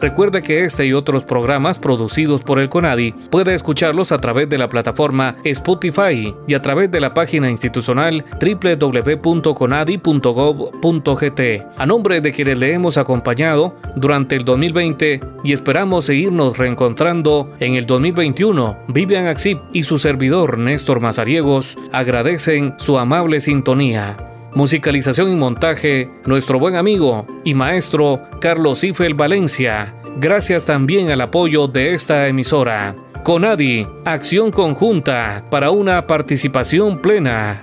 Recuerde 0.00 0.42
que 0.42 0.64
este 0.64 0.86
y 0.86 0.94
otros 0.94 1.24
programas 1.24 1.78
producidos 1.78 2.42
por 2.42 2.58
el 2.58 2.70
CONADI 2.70 3.12
puede 3.30 3.54
escucharlos 3.54 4.12
a 4.12 4.18
través 4.18 4.48
de 4.48 4.56
la 4.56 4.68
plataforma 4.68 5.36
Spotify 5.44 6.34
y 6.46 6.54
a 6.54 6.62
través 6.62 6.90
de 6.90 7.00
la 7.00 7.12
página 7.12 7.50
institucional 7.50 8.24
www.conadi.gov.gt. 8.40 11.40
A 11.76 11.86
nombre 11.86 12.20
de 12.20 12.32
quienes 12.32 12.58
le 12.58 12.72
hemos 12.72 12.96
acompañado 12.96 13.76
durante 13.96 14.36
el 14.36 14.44
2020 14.44 15.20
y 15.44 15.52
esperamos 15.52 16.06
seguirnos 16.06 16.56
reencontrando 16.56 17.52
en 17.60 17.74
el 17.74 17.86
2021, 17.86 18.78
Vivian 18.88 19.26
Axip 19.26 19.58
y 19.72 19.82
su 19.82 19.98
servidor 19.98 20.58
Néstor 20.58 21.00
Mazariegos 21.00 21.76
agradecen 21.92 22.74
su 22.78 22.98
amable 22.98 23.40
sintonía. 23.40 24.29
Musicalización 24.54 25.30
y 25.30 25.36
montaje, 25.36 26.10
nuestro 26.26 26.58
buen 26.58 26.76
amigo 26.76 27.26
y 27.44 27.54
maestro 27.54 28.20
Carlos 28.40 28.82
Ifel 28.82 29.14
Valencia. 29.14 29.94
Gracias 30.18 30.64
también 30.64 31.10
al 31.10 31.20
apoyo 31.20 31.68
de 31.68 31.94
esta 31.94 32.26
emisora. 32.26 32.96
Conadi, 33.22 33.86
acción 34.04 34.50
conjunta 34.50 35.44
para 35.50 35.70
una 35.70 36.06
participación 36.06 36.98
plena. 36.98 37.62